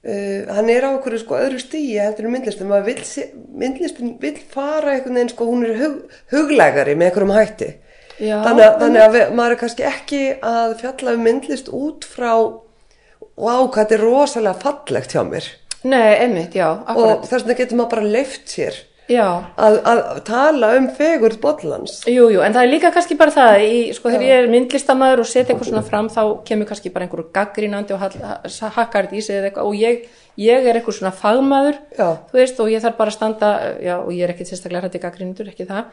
[0.05, 2.27] uh, hann er á einhverju sko öðru stíi heldur
[2.71, 3.29] maður vill, se-
[3.61, 6.01] myndlistin vill fara einhvern veginn sko, hún er hug,
[6.33, 7.71] huglægari með einhverjum hætti.
[8.21, 12.05] Já, þannig, að- þannig að við, maður er kannski ekki að fjalla um myndlist út
[12.05, 12.33] frá,
[13.37, 15.47] vá, hvað þetta er rosalega fallegt hjá mér
[15.83, 17.23] Nei, einmitt, já, og akkurat.
[17.25, 18.75] þess vegna getur maður bara leift sér
[19.57, 21.99] að, að tala um fegurð bollans.
[22.07, 25.19] Jú, jú, en það er líka kannski bara það, í, sko þegar ég er myndlistamæður
[25.23, 29.07] og setja eitthvað svona fram þá kemur kannski bara einhverju gaggrínandi og hall- ha- hakkar
[29.09, 32.07] þetta í sig eða eitthvað og ég, ég er eitthvað svona fagmaður, Já.
[32.31, 33.51] þú veist, og ég þarf bara að standa,
[33.83, 35.83] já, og ég er ekki sérstaklega hætti gaggrínundur, ekki það,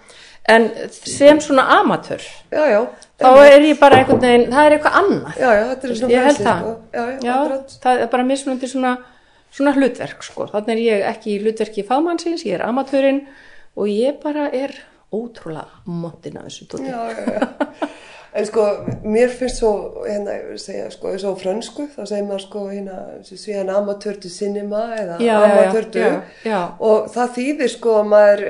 [0.48, 2.22] en sem svona amatör,
[2.54, 2.80] Já, já,
[3.18, 5.36] þá er ég bara einhvern veginn, það er eitthvað annað.
[5.84, 6.60] er Ég held það.
[6.62, 6.76] sko.
[7.82, 8.96] Það er bara mismunandi svona,
[9.54, 10.48] svona hlutverk, sko.
[10.52, 13.24] Þannig er ég ekki í hlutverki fagmannsins, ég er amatörinn
[13.78, 14.74] og ég bara er
[15.14, 16.90] ótrúlega montin af þessu tóti.
[16.90, 17.88] Já, já, já.
[18.38, 18.62] En sko,
[19.08, 19.70] mér finnst svo,
[20.04, 25.16] hérna, segja, sko, svo á frönsku, þá segir maður sko, hérna, svíðan amatördu cinema eða
[25.24, 26.10] Já, amatördu já,
[26.44, 26.58] já.
[26.78, 28.44] og það þýðir sko að maður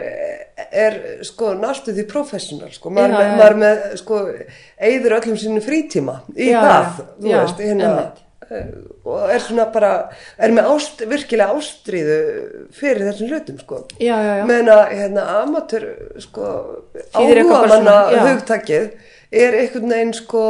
[0.83, 0.99] er
[1.31, 4.21] sko næstu því professional, sko, maður, maður með, sko,
[4.91, 8.25] eyður öllum sínum frítíma í það, þú veist, hérna, einmitt.
[8.55, 8.69] Eh,
[9.05, 9.93] og er svona bara,
[10.39, 12.19] er með ást, virkilega ástríðu
[12.75, 13.83] fyrir þessum hlutum, sko.
[13.99, 14.45] Já, já, já.
[14.49, 15.89] meðan að hérna, amatör
[16.25, 16.53] sko,
[17.15, 18.23] svona, já.
[18.29, 18.89] hugtakið
[19.45, 20.45] er einhvern veginn sko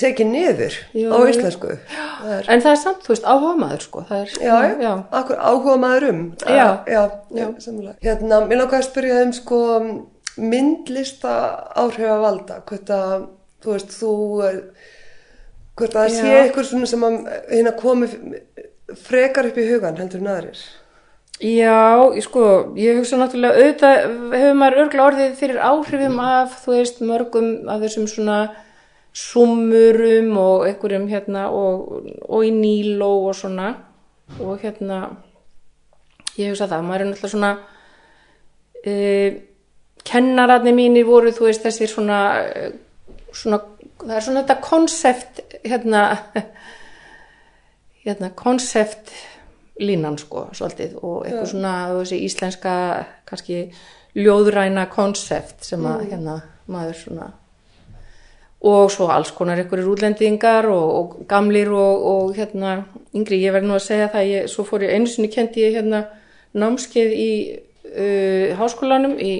[0.00, 4.02] tekið niður Jú, á íslensku er, En það er samt, þú veist, áhuga maður, sko.
[4.08, 6.66] Það er, já, já, Akkur, áhuga maður um Já.
[6.90, 7.46] já, já,
[8.02, 9.60] hérna, mér langar að spyrja um sko
[10.40, 11.34] myndlista
[11.78, 13.28] áhrifa valda hvort að,
[13.62, 14.14] þú veist, þú
[14.48, 14.58] eh,
[15.74, 18.08] hvort að það sé eitthvað svona sem að hérna komi
[19.04, 20.64] frekar upp í hugan heldur en aðrir?
[21.42, 22.44] Já, ég sko,
[22.78, 23.96] ég hugsa náttúrulega auðvitað
[24.36, 28.36] hefur maður örgla orðið fyrir áhrifum af, þú veist, mörgum af þessum svona
[29.14, 33.72] sumurum og einhverjum hérna og, og í Níló og svona.
[34.38, 35.00] Og hérna
[36.38, 37.52] ég hugsa það, maður er náttúrulega svona
[38.86, 39.42] uh,
[40.06, 42.72] kennararnir mínir voru, þú veist, þessir svona, eh,
[43.34, 43.58] svona
[44.04, 46.02] það er svona þetta konsept hérna
[48.04, 49.12] hérna konsept
[49.80, 52.74] línan sko svolítið og eitthvað svona veist, íslenska
[53.26, 53.64] kannski
[54.14, 56.36] ljóðræna konsept sem að hérna
[56.70, 57.30] maður svona
[58.64, 63.68] og svo alls konar einhverjir útlendingar og, og gamlir og, og hérna yngri, ég verði
[63.68, 66.04] nú að segja það ég, svo fór ég einu sinni kendi ég hérna
[66.56, 69.34] námskeið í uh, háskólanum í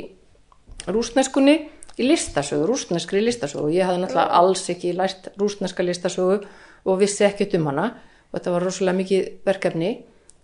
[0.90, 1.56] rústneskunni
[1.98, 3.70] í listasögu, rústneskri listasögu.
[3.74, 6.40] Ég hafði náttúrulega alls ekki lært rústneska listasögu
[6.84, 7.92] og vissi ekkert um hana.
[8.30, 9.92] Og þetta var rosalega mikið verkefni.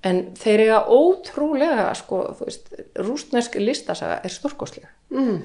[0.07, 5.43] En þeir eiga ótrúlega sko, veist, rústnesk listasaga er stórkostlega mm,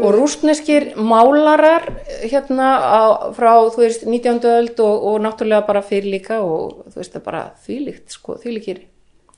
[0.00, 1.86] og rústneskir málarar
[2.24, 3.02] hérna á,
[3.36, 4.40] frá þú veist 19.
[4.42, 8.36] öld og, og náttúrulega bara fyrir líka og þú veist það er bara þvílíkt sko,
[8.42, 8.82] þvílíkir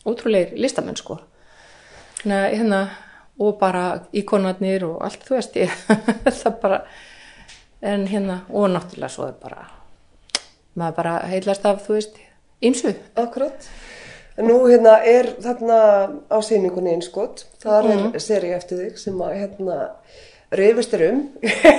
[0.05, 1.19] ótrúlegir listamenn sko.
[2.23, 2.81] Hérna, hérna,
[3.39, 5.73] og bara íkonarnir og allt, þú veist ég,
[6.43, 6.83] það bara,
[7.83, 9.67] en hérna, og náttúrulega svo er bara,
[10.79, 12.21] maður bara heilast af, þú veist,
[12.65, 12.95] ymsu.
[13.21, 13.69] Akkurat.
[14.43, 15.81] Nú hérna er þarna
[16.27, 18.15] á síningunni einskott, þar er mm.
[18.23, 19.77] seri eftir þig sem að hérna
[20.55, 21.21] reyfist er um.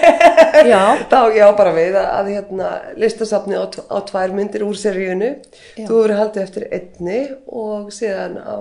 [0.71, 0.95] Já.
[1.11, 5.33] Þá já bara við að, að hérna listasafni á, á tvær myndir úr seríunu.
[5.75, 8.57] Þú verið haldið eftir einni og síðan á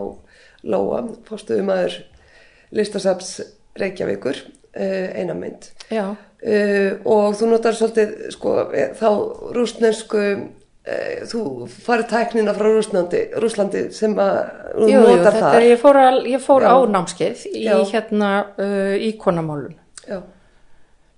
[0.64, 1.98] Lóa, fórstuðum aður
[2.74, 3.38] listasafs
[3.78, 4.38] Reykjavíkur,
[4.74, 5.70] eina mynd.
[5.90, 6.12] Já,
[6.44, 9.06] Uh, og þú notar svolítið sko, eh, þá
[9.56, 14.34] rústnensku uh, þú farið tæknina frá Rúslandi, Rúslandi sem að
[14.74, 15.56] þú jú, jú, notar þetta þar.
[15.56, 17.78] er, ég fór, al, ég fór á námskeið í Já.
[17.94, 19.72] hérna uh, íkonamálun,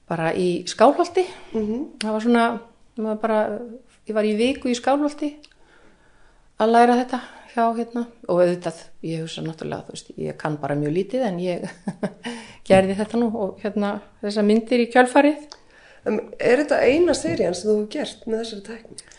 [0.07, 2.47] bara í Skálholti, mhm, það var svona,
[3.25, 3.43] bara,
[4.07, 5.33] ég var í viku í Skálholti
[6.63, 7.25] að læra þetta
[7.57, 11.39] hjá hérna og auðvitað, ég hugsa náttúrulega, þú veist, ég kann bara mjög lítið en
[11.41, 11.67] ég
[12.69, 15.47] gerði þetta nú og hérna þessar myndir í kjölfarið.
[16.07, 19.15] En er þetta eina serían sem þú hefur gert með þessari tækni?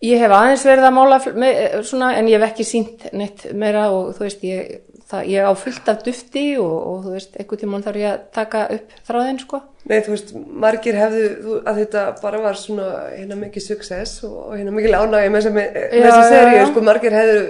[0.00, 3.42] Ég hef aðeins verið að mála með, eh, svona, en ég hef ekki sínt neitt
[3.52, 4.78] meira og þú veist, ég,
[5.10, 8.22] það, ég á fullt af dufti og, og þú veist, einhvern tímann þarf ég að
[8.38, 9.60] taka upp þráðinn, sko.
[9.90, 10.32] Nei, þú veist,
[10.64, 15.34] margir hefðu þú, að þetta bara var svona hérna mikið success og, hérna mikið ánægi
[15.34, 17.44] með, þessa já, seríu, sko, margir hefðu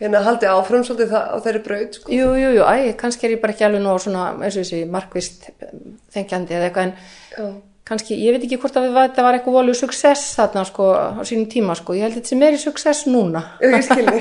[0.00, 2.12] hérna haldið áfram svolítið það, á þeirri braut, sko.
[2.16, 4.84] Jú, jú, jú, æ, kannski er ég bara ekki alveg nú svona, eins og þessi,
[4.90, 5.50] markvist
[6.14, 6.94] þengjandi eða eitthvað, en
[7.30, 7.50] Já,
[7.90, 11.48] kannski, ég veit ekki hvort að þetta var eitthvað volju success þarna, sko, á sínum
[11.50, 11.96] tíma, sko.
[11.98, 13.42] Ég held þetta sem er í success núna.
[13.64, 14.20] ég skilni.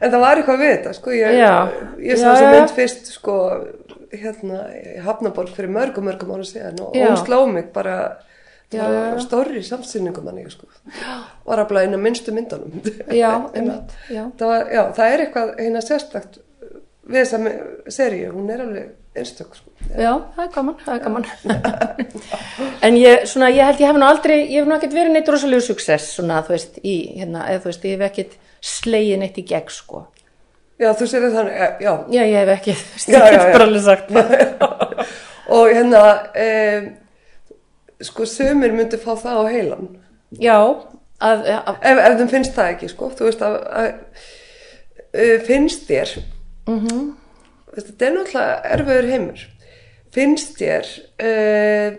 [0.00, 1.38] en það var eitthvað við þetta, sko, ég,
[2.04, 3.36] ég sá þess að mynd fyrst, sko,
[4.10, 4.64] hérna,
[5.06, 7.96] Hafnaborg fyrir mörgum, mörgum ára síðan og hún sló mig bara,
[8.70, 10.68] Já, já, stórri samsýningum hann, sko,
[11.48, 16.38] var að blæða minnstu En einmitt, það, var, það er eitthvað hérna sérstakt
[17.10, 19.72] við þessa seríu, hún er alveg einstök, sko.
[19.90, 21.26] Já, það er gaman, það er gaman.
[22.86, 25.32] en ég, svona, ég held ég hef nú aldrei, ég hef nú ekkert verið neitt
[25.32, 28.38] rosalegu success, svona, þú veist, í, hérna, eða þú veist, ég hef ekkert
[28.70, 30.04] slegið neitt í gegn, sko.
[30.80, 33.44] Já, þú sér þannig, eh, já, Já, ég hef ekki, þú veist, ég já.
[33.50, 34.14] bara alveg sagt
[35.56, 36.04] og hérna,
[36.46, 36.90] um,
[38.06, 39.88] sko, sömur myndi fá það á heilan.
[40.40, 40.58] Já,
[41.20, 46.12] að, að, ef, ef þeim finnst það ekki sko, þú veist að, að finnst þér
[46.70, 47.00] mhm,
[47.72, 49.48] veist, þetta er náttúrulega erfiður heimur.
[50.14, 50.88] Finnst þér
[51.22, 51.98] uh,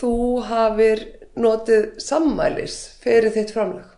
[0.00, 0.14] þú
[0.46, 1.04] hafir
[1.36, 3.92] notið sammælis fyrir þitt framlag?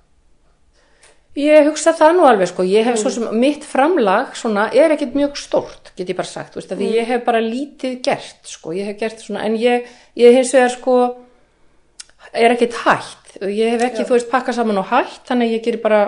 [1.39, 5.15] Ég hugsa það nú alveg sko, ég hef svo sem mitt framlag svona er ekkert
[5.15, 8.49] mjög stórt, get ég bara sagt, þú veist, af því ég hef bara lítið gert
[8.51, 9.87] sko, ég hef gert svona, en ég,
[10.19, 10.97] ég hins vegar sko,
[12.33, 15.83] er ekkert hætt, ég hef ekki, þú veist, pakka saman og hætt, þannig ég gerir
[15.85, 16.01] bara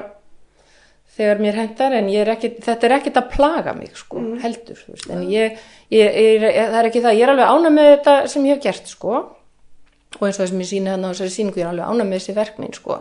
[1.17, 4.79] þegar mér hendar, en ég er ekkert, þetta er ekkert að plaga mig sko, heldur,
[4.79, 5.59] þú veist, en ég,
[5.93, 8.65] ég, ég, það er ekki það, ég er alveg ánað með þetta sem ég hef
[8.69, 9.17] gert sko,
[10.19, 12.11] og eins og þess að mér síni þannig á þessari síningu, ég er alveg ánað
[12.11, 13.01] með þessi verk mín sko,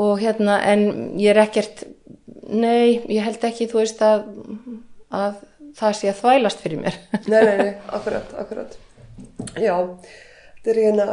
[0.00, 0.84] og hérna, en
[1.20, 1.84] ég er ekkert
[2.50, 4.26] nei, ég held ekki þú veist að,
[5.14, 5.40] að
[5.78, 6.96] það sé að þvælast fyrir mér.
[7.30, 8.76] Nei, nei, nei, akkurat, akkurat.
[9.60, 9.76] Já,
[10.58, 11.06] þetta er hérna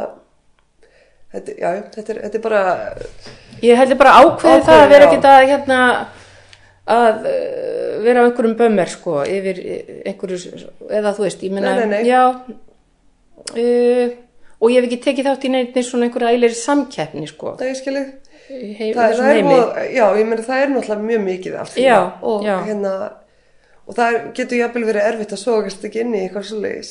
[1.34, 2.62] þetta, já, þetta er, þetta er bara
[3.62, 5.80] ég held bara ákveði það að vera ekkert að hérna
[6.88, 9.58] að uh, vera á einhverjum bömmir sko, yfir
[10.08, 10.38] einhverju
[10.88, 12.08] eða þú veist, ég meina Nei, nei, nei.
[12.08, 12.22] já.
[13.58, 14.08] Uh,
[14.58, 17.78] og ég hef ekki tekið þátt í neitt svona einhverja ælir samkeppni sko, það ég
[17.78, 18.08] skilið
[18.96, 21.84] það, er, voða- já, ég meina það er náttúrulega mjög mikið því.
[21.84, 21.98] Já,
[22.32, 22.92] og hérna
[23.88, 26.90] og það er- getur jafnvel verið erfitt að sogast ekki inn í eitthvað svo leiðis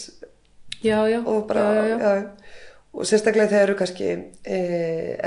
[0.85, 2.13] já, já, og bara, já,
[2.97, 4.11] og sérstaklega þegar eru kannski e,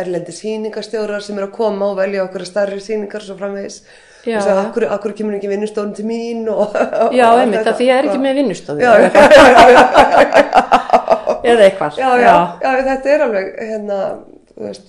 [0.02, 3.76] erlendi sýningastjórar sem eru að koma og velja okkur starri sýningar og svo framvegis.
[4.20, 6.74] Já, og segja, akkur, akkur kemur ekki vinnustofn til mín og,
[7.16, 8.34] Já, einmitt, af því ég er ekki með
[8.82, 8.92] já,
[11.50, 13.96] eða eitthvað já, já, já, þetta er alveg hérna,
[14.50, 14.84] þú veist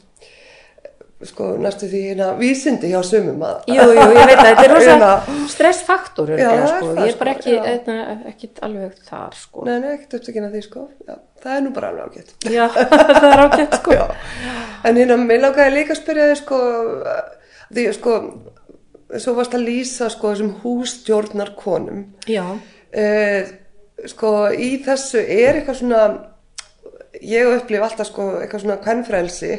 [1.27, 4.71] sko, næstu því hérna vísindi hjá sumum að Jú, jú, ég veit að þetta er
[4.73, 5.09] rosa Hérna.
[5.53, 6.87] stressfaktor Já, það er sko.
[6.91, 7.65] það, ég er bara sko, ekki, já.
[7.73, 7.97] eitna,
[8.31, 9.65] ekkit alveg þar sko.
[9.67, 10.85] Nei, nei, ekkert upptökin að því, sko.
[11.07, 12.33] Já, það er nú bara alveg ágætt.
[12.55, 12.65] Já,
[13.21, 13.97] það er ágætt sko.
[13.99, 14.05] Já.
[14.89, 16.59] En hérna, mér langaði líka að spyrja þig, sko,
[17.71, 18.15] því, sko,
[19.21, 22.05] svo varst að lýsa, sko, þessum hússtjórnar konum.
[22.29, 22.45] Já,
[22.91, 23.45] Eh,
[24.11, 25.99] sko, í þessu er eitthvað svona,
[27.23, 29.51] ég upplif alltaf, sko, eitthvað svona kvennfrelsi,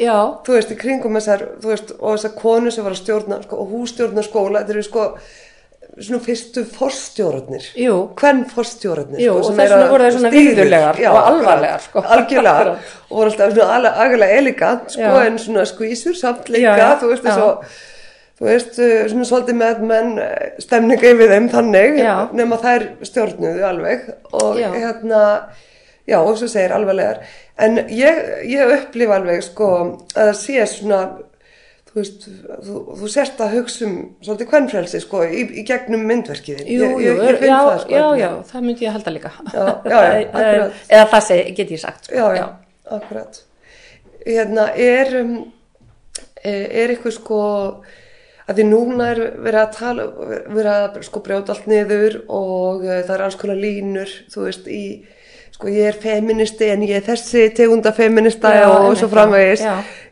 [0.00, 3.40] já, þú veist, í kringum þessar, þú veist, og þessar konu sem var að stjórna,
[3.44, 5.06] sko, og hússtjórnar skóla, þetta eru, sko,
[6.00, 7.64] svona fyrstu forstjórnarnir.
[7.76, 12.02] jú, hvern forstjórarnir Jú, og þess vegna voru þær svona virðulegar og alvarlegar, sko.
[12.16, 12.74] algjörlega,
[13.10, 15.24] og voru alltaf svona alveg agalega elegant sko, Já.
[15.26, 17.32] en svona skvísur samt líka þú veist já.
[17.32, 17.88] þessu
[18.40, 20.12] þú veist, uh, svona svolítið með menn
[20.62, 21.98] stemninga yfir þeim þannig
[22.38, 24.70] nema þær stjórnuðu alveg og Já.
[24.78, 25.24] hérna
[26.06, 27.20] já, og svo segir alvarlegar
[27.66, 31.02] en ég, ég upplifa alveg sko að það sé svona
[31.90, 32.24] þú veist,
[32.66, 37.04] þú, þú sért að hugsa um svolítið kvennfrelsi sko í, í gegnum myndverkiðin Jú, jú,
[37.04, 39.32] ég, ég finn já, það sko já, einhvern já, það myndi ég halda líka.
[39.50, 40.82] Já, já, já, akkurat.
[40.88, 42.10] Eða það get ég sagt.
[42.10, 42.18] sko.
[42.20, 42.46] já, já,
[42.98, 43.46] akkurat
[44.26, 45.32] hérna er um,
[46.42, 47.40] eh, er eitthvað sko
[48.50, 50.06] að því núna er verið að tala
[50.50, 54.68] verið að sko brjóta allt niður og uh, það er alls konar línur þú veist
[54.70, 54.84] í
[55.54, 59.64] sko ég er feministi en ég er þessi tegunda feminista Já, og svo framvegis.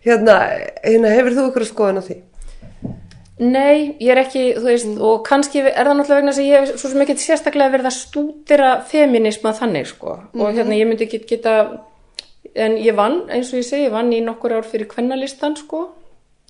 [0.07, 0.39] hérna,
[0.85, 2.19] hérna hefur þú okkur skoðan á því?
[3.39, 6.81] Nei, ég er ekki, þú veist, og kannski er það náttúrulega vegna að ég hef
[6.81, 10.17] svo sem ekki sérstaklega verið að stúdira feminisma þannig, sko.
[10.35, 11.53] Og hérna, ég myndi ekki geta,
[12.59, 15.85] en ég vann, eins og ég segi, ég vann í nokkur ár fyrir kvennalistan, sko.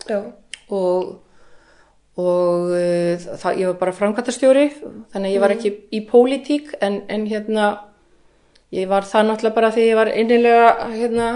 [0.08, 0.22] já,
[0.72, 1.18] Og,
[2.16, 4.66] og uh, það, ég var bara framkvæmtastjóri,
[5.12, 7.68] þannig að ég var ekki í pólitík, en, en hérna,
[8.74, 11.28] ég var það náttúrulega bara því ég var innilega, hérna,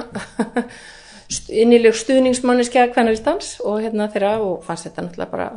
[1.63, 5.51] innileg stuðningsmanniskja kvennalistans og hérna þeirra og fannst þetta náttúrulega bara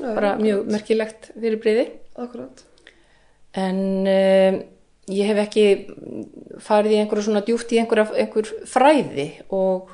[0.00, 1.86] bara mjög merkilegt fyrir breyði
[2.20, 2.62] akkurat.
[3.58, 4.58] En um,
[5.10, 5.64] ég hef ekki
[6.62, 9.90] farið í einhverju svona djúft í einhverja, einhver fræði og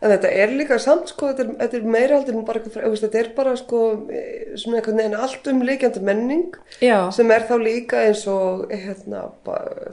[0.00, 2.94] En þetta er líka samt sko, þetta er, þetta er meira heldur en bara eitthvað,
[3.02, 7.44] þetta er bara sko, eh, svona einhvern veginn allt um líkjandi menning já, sem er
[7.50, 9.26] þá líka eins og hérna,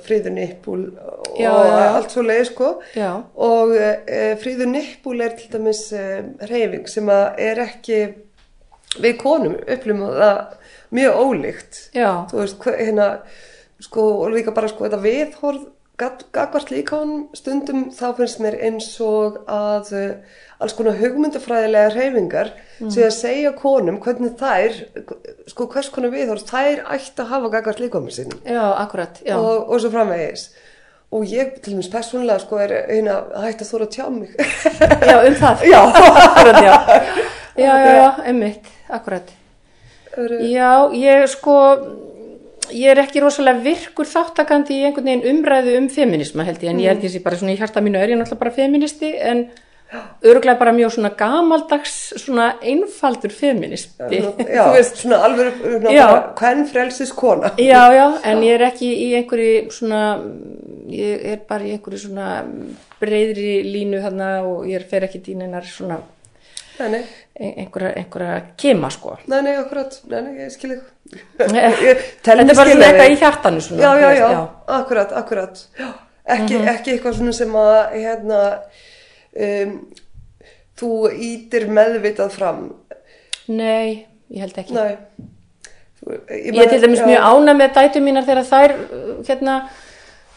[0.05, 1.51] fríður nippul og Já,
[1.89, 2.71] allt svo leið sko.
[2.95, 3.09] Já,
[3.49, 6.05] og e, fríður nippul er til dæmis e,
[6.47, 7.99] reyfing sem að er ekki
[9.03, 10.39] við konum upplifum það
[10.95, 11.81] mjög ólíkt.
[11.97, 13.09] Já, þú veist, hérna
[13.83, 18.91] sko, og líka bara sko, þetta viðhorð gagvart líka honum stundum þá finnst mér eins
[19.01, 22.91] og að uh, alls konar hugmyndafræðilega reyfingar mm.
[22.93, 24.77] sem að segja konum hvernig þær,
[25.49, 28.41] sko hvers konar viðhorð þær ætti að hafa gagvart líka honum sínum.
[28.45, 30.47] Já, akkurat, já, og, og svo framvegis.
[31.17, 34.33] Og ég til dæmis persónulega sko er hérna hægt að þóra tjá mig.
[34.37, 36.75] Já, um það, já, akkurat, já,
[37.57, 39.31] já, já, já, emmitt, akkurat,
[40.45, 41.57] já, ég sko,
[42.73, 46.81] ég er ekki rosalega virkur þáttakandi í einhvern veginn umræðu um feminisma held ég, en
[46.83, 49.47] ég held ég sé bara svona í hjarta mínu er ég náttúrulega bara feministi, en
[50.27, 54.19] öruglega bara mjög svona gamaldags, svona einfaldur feministi,
[54.51, 56.33] já veist, svona alveg Já.
[56.35, 60.03] hvern frelsis kona Já, já, en ég er ekki í einhverju svona,
[60.91, 62.43] ég er bara í einhverju svona
[62.99, 66.01] breyðri línu þarna og ég fer ekki dýninar svona
[66.79, 69.17] einhverja, einhverja kema sko.
[69.27, 70.85] nei, nei, akkurat nei, nei, ég skil ekki
[71.37, 73.81] Þetta Ég er bara svona eitthvað í hjartanu svona.
[73.81, 74.41] já, já, veist, já,
[74.79, 75.87] akkurat, akkurat já.
[76.27, 76.67] Ekki, Mhm.
[76.67, 78.41] ekki eitthvað svona sem að hérna
[79.39, 79.73] um,
[80.77, 82.63] þú ítir meðvitað fram
[83.47, 84.73] Nei, ég held ekki.
[84.73, 84.97] nei
[85.97, 88.73] Þú- Ég er til dæmis mjög ána með dætu mínar þegar þær
[89.27, 89.55] hérna,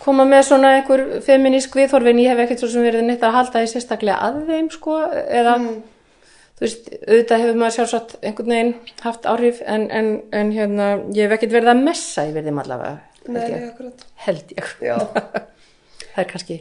[0.01, 3.35] koma með svona einhver feminísk viðhorf en ég hef ekkert svo sem verið neitt að
[3.37, 5.83] halda því sérstaklega að þeim sko eða Mm.
[6.61, 11.25] Þú veist, auðvitað hefur maður sjálfsagt einhvern veginn haft áhrif en, en, en hérna, ég
[11.25, 14.05] hef ekkert verið að messa yfir þeim allavega held nei, ég, akkurat.
[14.25, 14.75] Held ég.
[16.13, 16.59] það er kannski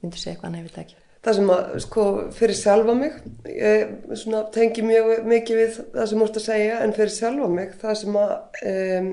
[0.00, 0.98] myndi segja eitthvað, það ekki.
[1.26, 2.02] Það sem að, sko,
[2.38, 3.14] fyrir sjálfa mig
[3.50, 7.72] ég svona, tengi mjög mikið við það sem múrt að segja en fyrir sjálfa mig,
[7.80, 8.34] það sem að
[8.72, 9.08] um,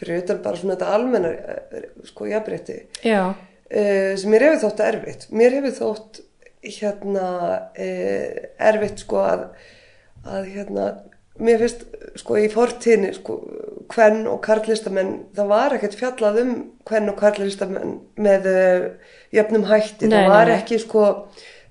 [0.00, 4.84] fyrir utan bara svona þetta almenna eh, sko, jafnrétti Já, uh, sem mér hefur þótt
[4.86, 5.26] erfitt.
[5.34, 6.22] Mér hefur þótt
[6.64, 7.28] hérna
[7.72, 8.40] uh,
[8.70, 9.46] erfitt sko að,
[10.28, 10.88] að hérna
[11.40, 11.86] mér finnst
[12.20, 13.38] sko í fortíðinni sko
[13.90, 16.52] hvern og karlistamenn það var ekkert fjallað um
[16.88, 18.84] hvern og karlistamenn með uh,
[19.34, 20.58] jöfnum hætti, Nei, það var nei.
[20.58, 21.06] ekki sko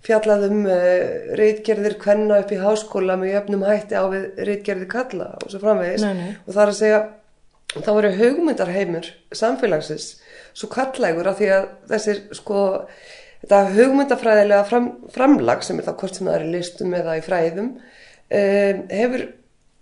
[0.06, 1.06] fjallað um uh,
[1.40, 6.06] reitgerðir hvenna upp í háskóla með jöfnum hætti á við reitgerðir kalla og svo framvegis
[6.08, 6.36] nei.
[6.46, 7.02] og það er að segja
[7.70, 10.12] þá eru hugmyndarheimur samfélagsins
[10.58, 12.62] svo kallægur af því að þessir sko
[13.42, 17.22] þetta hugmyndafræðilega fram, framlag sem er þá hvort sem það er í listum eða í
[17.26, 19.28] fræðum um, hefur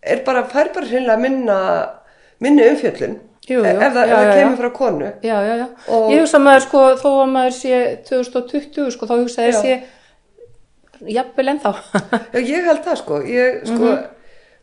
[0.07, 1.57] er bara, fær bara hreinlega minna
[2.39, 2.67] minni
[3.47, 4.59] jú, ef já, ef það já, kemur já.
[4.59, 7.77] frá konu já, já, já Og- Ég hugsa maður sko, þó að maður sé
[8.09, 9.61] 2020 sko, þá hugsaði Já.
[9.61, 9.77] sé
[11.15, 11.71] jafnvel ennþá
[12.35, 14.05] Já, ég held það sko, ég sko, Mhm.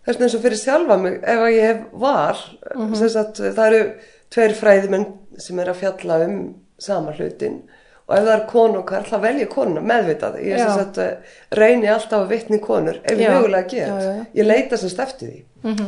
[0.04, 2.36] þess vegna eins og fyrir sjálfa mig, ef að ég hef val,
[2.76, 2.94] Mhm.
[3.00, 3.82] sem sagt, það eru
[4.30, 5.06] tveir fræðimenn
[5.38, 6.36] sem er að fjalla um
[6.78, 7.62] sama hlutin
[8.04, 10.64] og ef það er konu og karl, þá velja konuna meðvitað, ég Já.
[10.66, 15.00] sem sagt eh, reyni alltaf að vitni konur, ef ég mögulega get, ég leita semst
[15.00, 15.38] eftir því,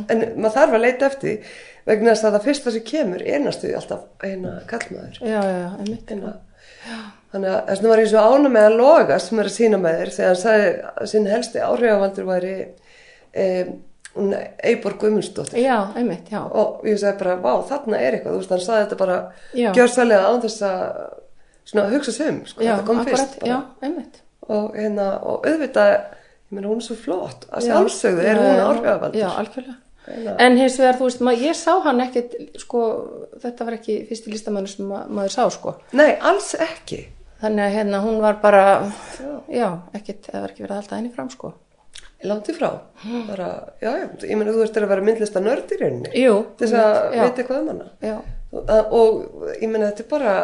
[0.08, 1.36] en maður þarf að leita eftir því
[1.90, 5.58] vegna þess að það fyrsta sem kemur er næstu því alltaf eina kallmaður, Já, já,
[5.60, 6.14] já, einmitt.
[6.14, 6.32] Eina,
[7.34, 9.82] þannig að þess vegna var ég svo ána með að loga sem er að sína
[9.82, 12.56] með þér þegar hann sagði að sinn helsti áhrifavaldur væri
[13.36, 13.76] um,
[14.16, 14.32] hún
[14.64, 15.60] Eibor Guðmundsdóttir.
[15.60, 16.40] Já, einmitt, já.
[16.48, 18.32] Og ég sagði bara, vá, þarna er eitthvað.
[18.32, 19.16] Þú veist, hann sagði þetta bara
[19.52, 19.68] Já.
[19.76, 20.86] gjörsælega án þess að
[21.66, 23.58] svona hugsa sig um, sko, já, þetta kom akkurat, fyrst já,
[24.46, 25.90] og hérna, og auðvitað
[26.46, 27.72] ég meina, hún er svo flott, að Já.
[27.72, 29.74] sjálfsögðu er hún algjörlega.
[30.06, 30.36] Hérna.
[30.38, 32.82] en hins vegar, þú veist, ég sá hann ekkit sko,
[33.42, 35.74] þetta var ekki fyrsti listamannu sem ma maður sá, sko.
[35.98, 37.00] Nei, alls ekki.
[37.42, 38.62] Þannig að hérna, hún var bara
[39.18, 39.32] Já.
[39.50, 41.52] já, ekkit, það var ekki verið að halda henni fram, sko.
[42.16, 42.70] Í frá.
[43.26, 43.48] Bara,
[43.82, 43.90] já,
[44.22, 46.12] ég meina, þú ert að vera myndlista nörd í rauninni.
[46.14, 47.90] Til þess að vita eitthvað um hana.
[48.56, 50.36] Og, og ég meina, þetta er bara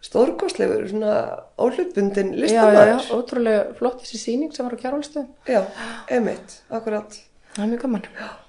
[0.00, 1.14] stórkostlegur, svona
[1.58, 5.62] óhlutbundin já, já, listamæður já, ótrúlega flott þessi sýning sem var á kjárvalstu já,
[6.14, 7.16] emitt, akkurat
[7.56, 8.06] það er mjög gaman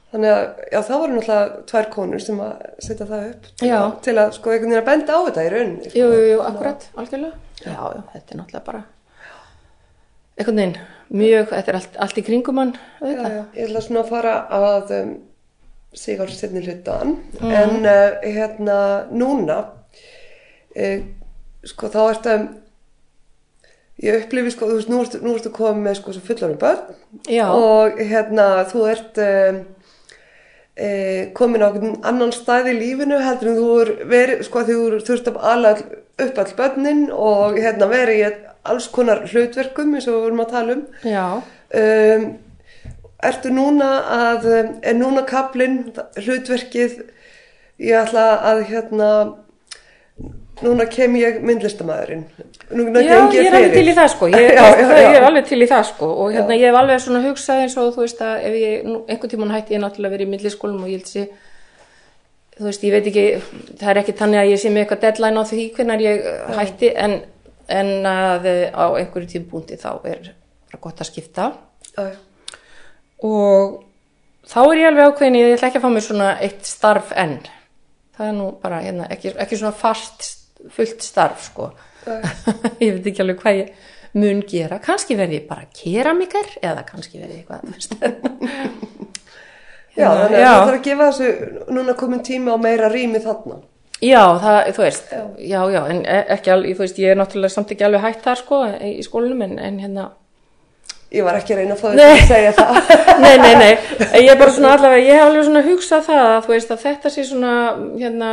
[0.10, 3.76] Þannig að, já, það voru náttúrulega tvær konur sem að setja það upp til, Já.
[3.78, 5.92] að, til að, sko, einhvern veginn að benda á þetta í rauninni.
[5.94, 8.82] jú, jú, jú, akkurat, algjörlega já, já, þetta er náttúrulega bara
[10.40, 10.74] einhvern veginn,
[11.20, 13.36] mjög þetta er allt, allt í kringum hann Já, auðvitað.
[13.36, 13.44] já.
[13.60, 15.14] Ég ætla svona að fara að um,
[16.02, 17.54] sigar setni hlutan, Mhm.
[17.62, 18.80] en uh, hérna,
[19.14, 19.60] núna,
[20.74, 21.00] uh,
[21.68, 22.36] sko, þá ertu,
[24.04, 27.48] ég upplifi, sko, þú veist, nú ertu, nú ertu komið með, sko, fullarum börn Já.
[27.50, 29.22] og, hérna, þú ert...
[29.26, 29.62] Um,
[30.80, 30.90] e,
[31.36, 31.70] komin á
[32.08, 36.40] annan stað í lífinu heldur en þú er verið, sko þú þurft að ala upp
[36.44, 38.30] all börnin og hérna verið í
[38.70, 40.86] alls konar hlutverkum eins og við vorum að tala um.
[41.04, 41.26] já,
[41.82, 42.30] um
[43.30, 45.82] ertu núna að, um, er núna kaplinn,
[46.16, 47.02] hlutverkið,
[47.84, 49.12] ég ætla að hérna,
[50.66, 52.24] núna kem ég myndlistamæðurinn.
[52.76, 55.28] Núna Já, ég er alveg til í það sko, ég, Já, já, það- ég er
[55.30, 56.10] alveg til í það sko.
[56.24, 59.02] Og hérna ég hef alveg svona hugsað eins og þú veist að ef ég, nú,
[59.08, 61.26] einhvern tímann hætti ég náttúrulega verið í milliskólum og ég held sé,
[62.60, 63.26] þú veist, ég veit ekki,
[63.80, 66.56] það er ekki þannig að ég sé með eitthvað deadline á því hvernig ég uh,
[66.60, 67.14] hætti en,
[67.80, 70.34] en að uh, á einhverju tímpúndi þá er
[70.84, 71.52] gott að skipta.
[73.24, 73.80] Og
[74.50, 77.40] þá er ég alveg ákveðin, ég ætla ekki að fá mér svona eitt starf enn,
[78.18, 80.30] það er nú bara hérna, ekki, ekki svona fast
[80.76, 81.70] fullt starf sko
[82.84, 83.88] ég veit ekki alveg hvað ég
[84.20, 88.80] mun gera kannski verði ég bara keramikar eða kannski verði ég eitthvað.
[90.00, 90.50] Já, Hérna, þannig að já.
[90.54, 93.58] það þarf að gefa þessu núna komin tími á meira rými þarna.
[94.00, 95.12] já, það, þú veist
[95.44, 98.22] já, já, en e- ekki alveg, þú veist ég er náttúrulega samt ekki alveg hætt
[98.24, 100.08] þar sko í skólanum en, en hérna
[101.10, 102.76] Ég var ekki að reyna að fá þetta að segja það.
[103.24, 103.72] nei, nei, nei,
[104.22, 106.84] ég er bara svona allavega, ég hef alveg svona hugsað það að þú veist að
[106.84, 107.54] þetta sé svona,
[107.98, 108.30] hérna,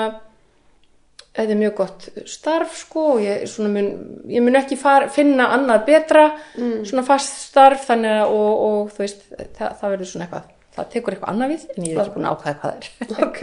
[1.36, 3.88] þetta er mjög gott starf sko og ég, mun,
[4.32, 6.26] ég mun ekki far, finna annað betra,
[6.56, 9.24] svona fast starf þannig að, og, og þú veist,
[9.58, 12.28] það, það verður svona eitthvað, það tekur eitthvað annað við en ég er ekki búin
[12.28, 13.24] að ákvæða hvað það er.
[13.26, 13.40] ok.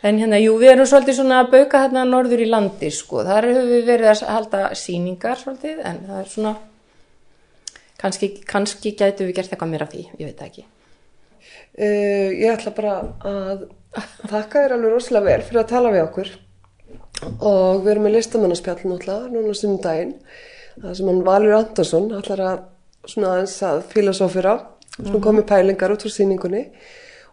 [0.00, 3.24] En hérna, jú, við erum svolítið svona að bauka hérna norður í landi, sko.
[3.26, 6.52] Þar höfum við verið að halda síningar svolítið, en það er svona,
[8.00, 10.64] kannski, kannski gætu við gert eitthvað mér af því, ég veit ekki.
[11.80, 12.94] Uh, ég ætla bara
[13.28, 13.66] að
[14.32, 16.32] þakka þér alveg rosalega vel fyrir að tala við okkur
[17.40, 20.14] og við erum með listamannaspjall náttúrulega núna sem daginn.
[20.80, 22.62] Það sem hann Valur Andersson ætlar að
[23.08, 24.54] svona aðeins að filosófira
[24.96, 26.64] svona komið pælingar út frá sýningunni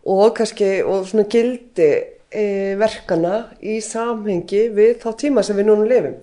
[0.07, 1.89] og kannski og svona gildi
[2.31, 6.19] e, verkana í samhengi við þá tíma sem við núna lifum.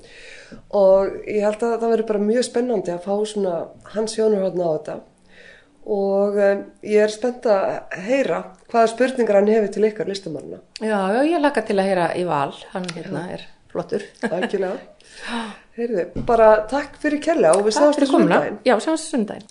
[0.78, 3.56] Og ég held að það verður bara mjög spennandi að fá svona
[3.94, 5.00] hans sjónurhóðna á þetta.
[5.94, 8.38] Og um, ég er spennt að heyra
[8.72, 10.62] hvaða spurningar hann hefur til ykkar listamanna.
[10.80, 13.44] Já, já, ég laka til að heyra í val, hann hérna er
[13.74, 14.06] flottur.
[14.30, 14.78] Algjörlega.
[15.74, 18.38] Heyrðu, bara takk fyrir kella og við þessu komuna.
[18.38, 18.58] sundaginn.
[18.66, 19.48] Já, sjáumst sundaginn.